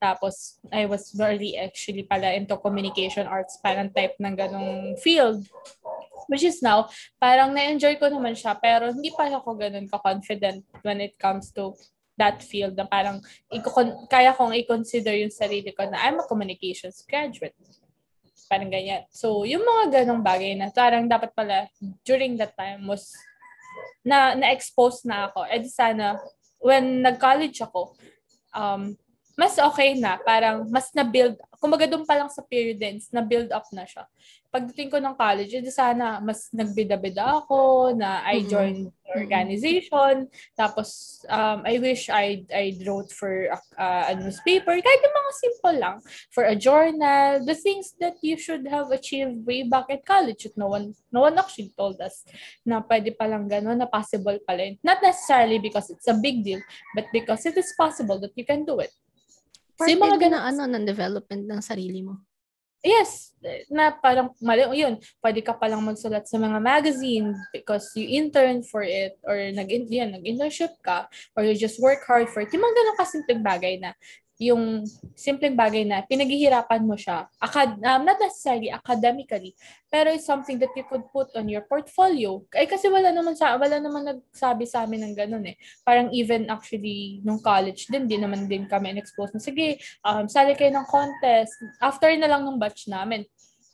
[0.05, 5.49] tapos, I was very actually pala into communication arts, parang type ng ganong field.
[6.29, 11.01] Which is now, parang na-enjoy ko naman siya, pero hindi pa ako ganun ka-confident when
[11.01, 11.73] it comes to
[12.21, 13.19] that field na parang
[14.13, 17.57] kaya kong i-consider yung sarili ko na I'm a communications graduate.
[18.47, 19.09] Parang ganyan.
[19.09, 21.67] So, yung mga ganong bagay na parang dapat pala
[22.05, 23.09] during that time was
[24.05, 25.49] na na-expose na ako.
[25.49, 26.21] Eh sana,
[26.61, 27.97] when nag-college ako,
[28.53, 28.97] um,
[29.35, 30.19] mas okay na.
[30.23, 31.39] Parang mas na-build.
[31.59, 34.07] Kumbaga doon pa lang sa period ends, na-build up na siya.
[34.55, 39.19] Pagdating ko ng college, edi sana mas nagbida-bida ako, na I joined mm-hmm.
[39.19, 40.31] organization.
[40.55, 44.79] Tapos, um, I wish I I wrote for a, uh, a newspaper.
[44.79, 45.97] Kahit yung mga simple lang.
[46.31, 47.43] For a journal.
[47.43, 50.47] The things that you should have achieved way back at college.
[50.55, 52.23] No one, no one actually told us
[52.63, 54.79] na pwede palang gano'n, na possible pala.
[54.87, 56.63] Not necessarily because it's a big deal,
[56.95, 58.95] but because it is possible that you can do it.
[59.85, 62.21] So, mga ganun, ano, ng development ng sarili mo.
[62.85, 63.33] Yes,
[63.73, 68.85] na parang mali, yun, pwede ka palang magsulat sa mga magazine because you intern for
[68.85, 72.53] it or nag, yan, nag-internship ka or you just work hard for it.
[72.53, 73.97] Yung mga ganun kasimpleng bagay na
[74.43, 74.83] yung
[75.15, 79.55] simpleng bagay na pinaghihirapan mo siya, acad- um, not necessarily academically,
[79.87, 82.43] pero it's something that you could put on your portfolio.
[82.51, 85.55] Ay kasi wala naman sa wala naman nagsabi sa amin ng ganun eh.
[85.87, 90.59] Parang even actually nung college din, din naman din kami in-expose na sige, um, sali
[90.59, 91.55] kayo ng contest.
[91.79, 93.23] After na lang ng batch namin,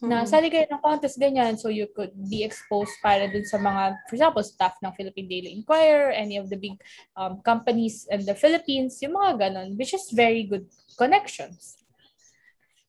[0.01, 1.61] na sali kayo ng contest ganyan.
[1.61, 5.51] So you could be exposed para dun sa mga for example staff ng Philippine Daily
[5.53, 6.80] Inquirer any of the big
[7.20, 10.64] um, companies in the Philippines yung mga ganon which is very good
[10.96, 11.76] connections.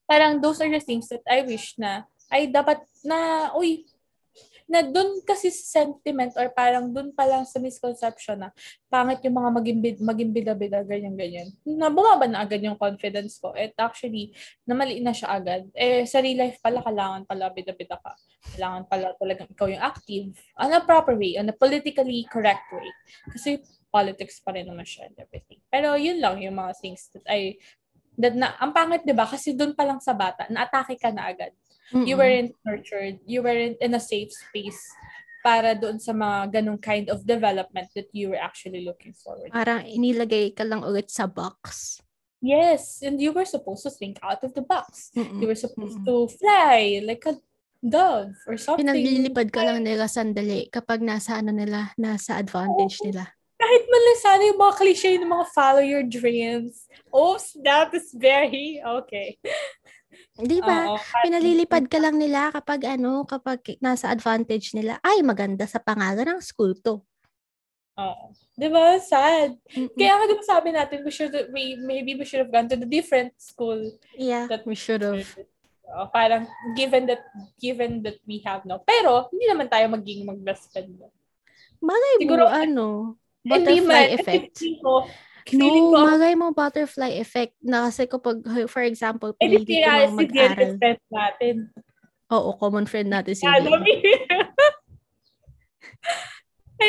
[0.08, 3.84] Parang those are the things that I wish na ay dapat na uy
[4.70, 8.50] na doon kasi sentiment or parang doon pa lang sa misconception na
[8.90, 11.48] pangit yung mga maging, maging bida-bida, ganyan-ganyan.
[11.64, 13.54] Na bumaba na agad yung confidence ko.
[13.56, 14.34] At actually,
[14.66, 15.66] namali na siya agad.
[15.72, 18.12] Eh, sa real life pala, kailangan pala bida-bida ka.
[18.54, 20.26] Kailangan pala talagang ikaw yung active
[20.58, 22.90] on a proper way, on a politically correct way.
[23.30, 25.60] Kasi politics pa rin naman siya and everything.
[25.68, 27.60] Pero yun lang yung mga things that I
[28.16, 31.28] that na, ang pangit 'di ba kasi doon pa lang sa bata, na-atake ka na
[31.28, 31.52] agad.
[31.92, 32.08] Mm-mm.
[32.08, 33.20] You weren't nurtured.
[33.28, 34.80] You weren't in a safe space
[35.42, 39.50] para doon sa mga ganong kind of development that you were actually looking forward.
[39.50, 41.98] Parang inilagay ka lang ulit sa box.
[42.42, 45.14] Yes, and you were supposed to think out of the box.
[45.14, 45.38] Mm-mm.
[45.38, 46.30] You were supposed Mm-mm.
[46.30, 47.38] to fly like a
[47.82, 48.86] dove or something.
[48.86, 53.06] Pinaglilipad ka lang nila sandali kapag nasa ano nila, nasa advantage oh.
[53.10, 53.30] nila.
[53.62, 56.90] Kahit man lang sana yung mga cliche ng mga follow your dreams.
[57.14, 59.38] Oh, that is very okay.
[60.36, 60.96] Di ba?
[61.24, 65.00] Pinalilipad ka lang nila kapag ano, kapag nasa advantage nila.
[65.00, 67.00] Ay, maganda sa pangalan ng school to.
[68.00, 68.26] Oo.
[68.52, 68.96] Di ba?
[69.00, 69.56] Sad.
[69.72, 69.96] Mm-hmm.
[69.96, 72.88] Kaya nga diba sabi natin, we should, we, maybe we should have gone to the
[72.88, 73.80] different school.
[74.16, 75.24] Yeah, that we should have.
[75.92, 77.20] Uh, parang given that
[77.60, 78.80] given that we have no.
[78.80, 80.96] Pero, hindi naman tayo maging mag-best friend.
[81.84, 82.86] Malay Siguro, mo, ano,
[83.44, 84.56] butterfly man, effect.
[84.80, 85.04] Ko,
[85.58, 90.78] No, ko, magay mo butterfly effect na kasi kapag, for example, pinili ko nang mag-aral.
[90.78, 91.54] friend natin.
[92.32, 93.60] Oo, common friend natin si Ay,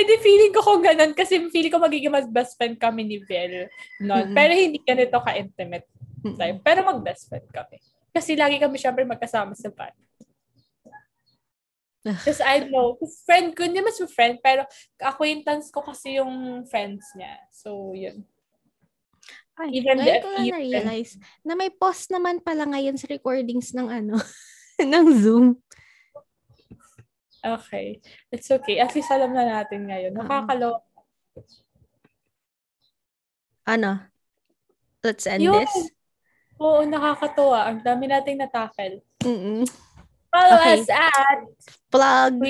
[0.09, 3.67] di feeling ko kung ganun kasi feeling ko magiging mas best friend kami ni Vel
[3.99, 4.31] noon.
[4.31, 4.37] Mm-hmm.
[4.37, 5.87] Pero hindi ganito ka-intimate.
[6.23, 6.63] Mm-hmm.
[6.63, 7.77] Pero mag-best friend kami.
[8.13, 9.97] Kasi lagi kami syempre magkasama sa band.
[12.03, 14.67] Because I know, friend ko, hindi mas friend, pero
[14.99, 17.39] acquaintance ko kasi yung friends niya.
[17.47, 18.27] So, yun.
[19.53, 21.13] Ay, Even ngayon ko na realize
[21.45, 24.17] na may post naman pala ngayon sa recordings ng ano,
[24.81, 25.47] ng Zoom.
[27.43, 27.99] Okay.
[28.31, 28.79] It's okay.
[28.79, 30.15] At least alam na natin ngayon.
[30.15, 30.79] Nakakalo.
[33.67, 33.99] Ano?
[35.03, 35.59] Let's end Yun.
[35.59, 35.75] this?
[36.57, 37.67] Oo, nakakatuwa.
[37.67, 39.03] Ang dami nating natakal.
[39.21, 39.67] Mm-mm.
[40.33, 40.81] Follow okay.
[40.81, 41.39] us at
[41.93, 42.41] plug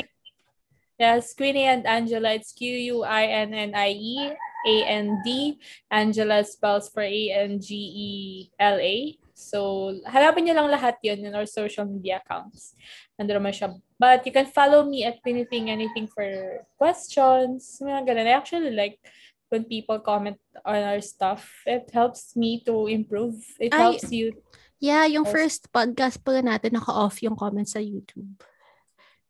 [1.02, 2.38] Yes, Queenie and Angela.
[2.38, 5.60] It's Q-U-I-N-N-I-E A-N-D.
[5.92, 8.96] Angela spells for A-N-G-E-L-A.
[9.34, 12.78] So, hanapin niyo lang lahat yun in our social media accounts.
[13.20, 13.76] Nandun naman siya.
[14.00, 16.26] But you can follow me at anything, anything for
[16.78, 17.82] questions.
[17.82, 18.30] Mga ganun.
[18.30, 19.02] I actually like
[19.50, 21.46] when people comment on our stuff.
[21.66, 23.38] It helps me to improve.
[23.60, 24.34] It Ay, helps you.
[24.82, 28.42] Yeah, yung first podcast pala natin, naka-off yung comments sa YouTube.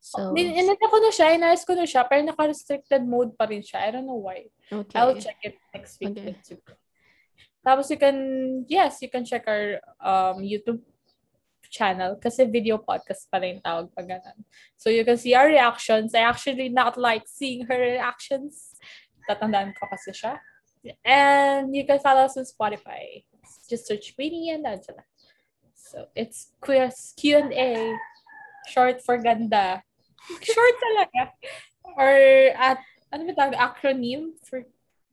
[0.03, 3.87] So, Inita ko na siya, inayos ko na siya, pero naka-restricted mode pa rin siya.
[3.87, 4.51] I don't know why.
[4.67, 4.99] okay.
[4.99, 6.11] I'll check it next week.
[6.11, 6.35] Okay.
[6.35, 6.67] Next week.
[7.63, 8.17] Tapos you can,
[8.67, 10.83] yes, you can check our um, YouTube
[11.71, 14.43] channel kasi video podcast pa rin tawag pag ganun.
[14.75, 16.11] So you can see our reactions.
[16.11, 18.75] I actually not like seeing her reactions.
[19.23, 20.43] Tatandaan ko kasi siya.
[21.07, 23.23] And you can follow us on Spotify.
[23.71, 25.07] Just search Queenie and Angela.
[25.71, 27.95] So it's quiz Q&A.
[28.67, 29.79] Short for ganda.
[30.53, 31.21] Short talaga.
[31.95, 32.13] Or
[32.55, 32.79] at,
[33.11, 33.55] ano ba tawag?
[33.59, 34.63] Acronym for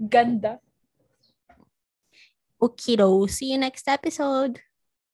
[0.01, 0.59] ganda.
[2.61, 3.29] Okido.
[3.29, 4.61] See you next episode.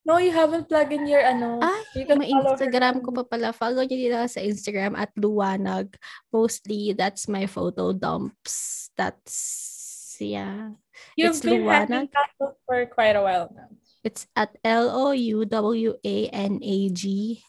[0.07, 1.59] No, you haven't plugged in your ano.
[1.59, 3.51] Ay, you may Instagram ko pa pala.
[3.51, 5.99] Follow nyo dito sa Instagram at Luwanag.
[6.31, 8.87] Mostly, that's my photo dumps.
[8.95, 10.79] That's, yeah.
[11.19, 12.15] You've It's been having Luwanag.
[12.15, 13.71] that book for quite a while now.
[14.07, 15.43] It's at L-O-U-W-A-N-A-G.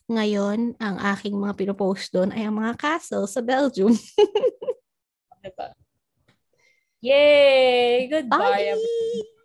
[0.09, 3.93] Ngayon, ang aking mga pinopost doon ay ang mga castle sa Belgium.
[5.45, 5.77] Diba?
[7.05, 8.09] Yay!
[8.09, 9.36] Goodbye, Bye!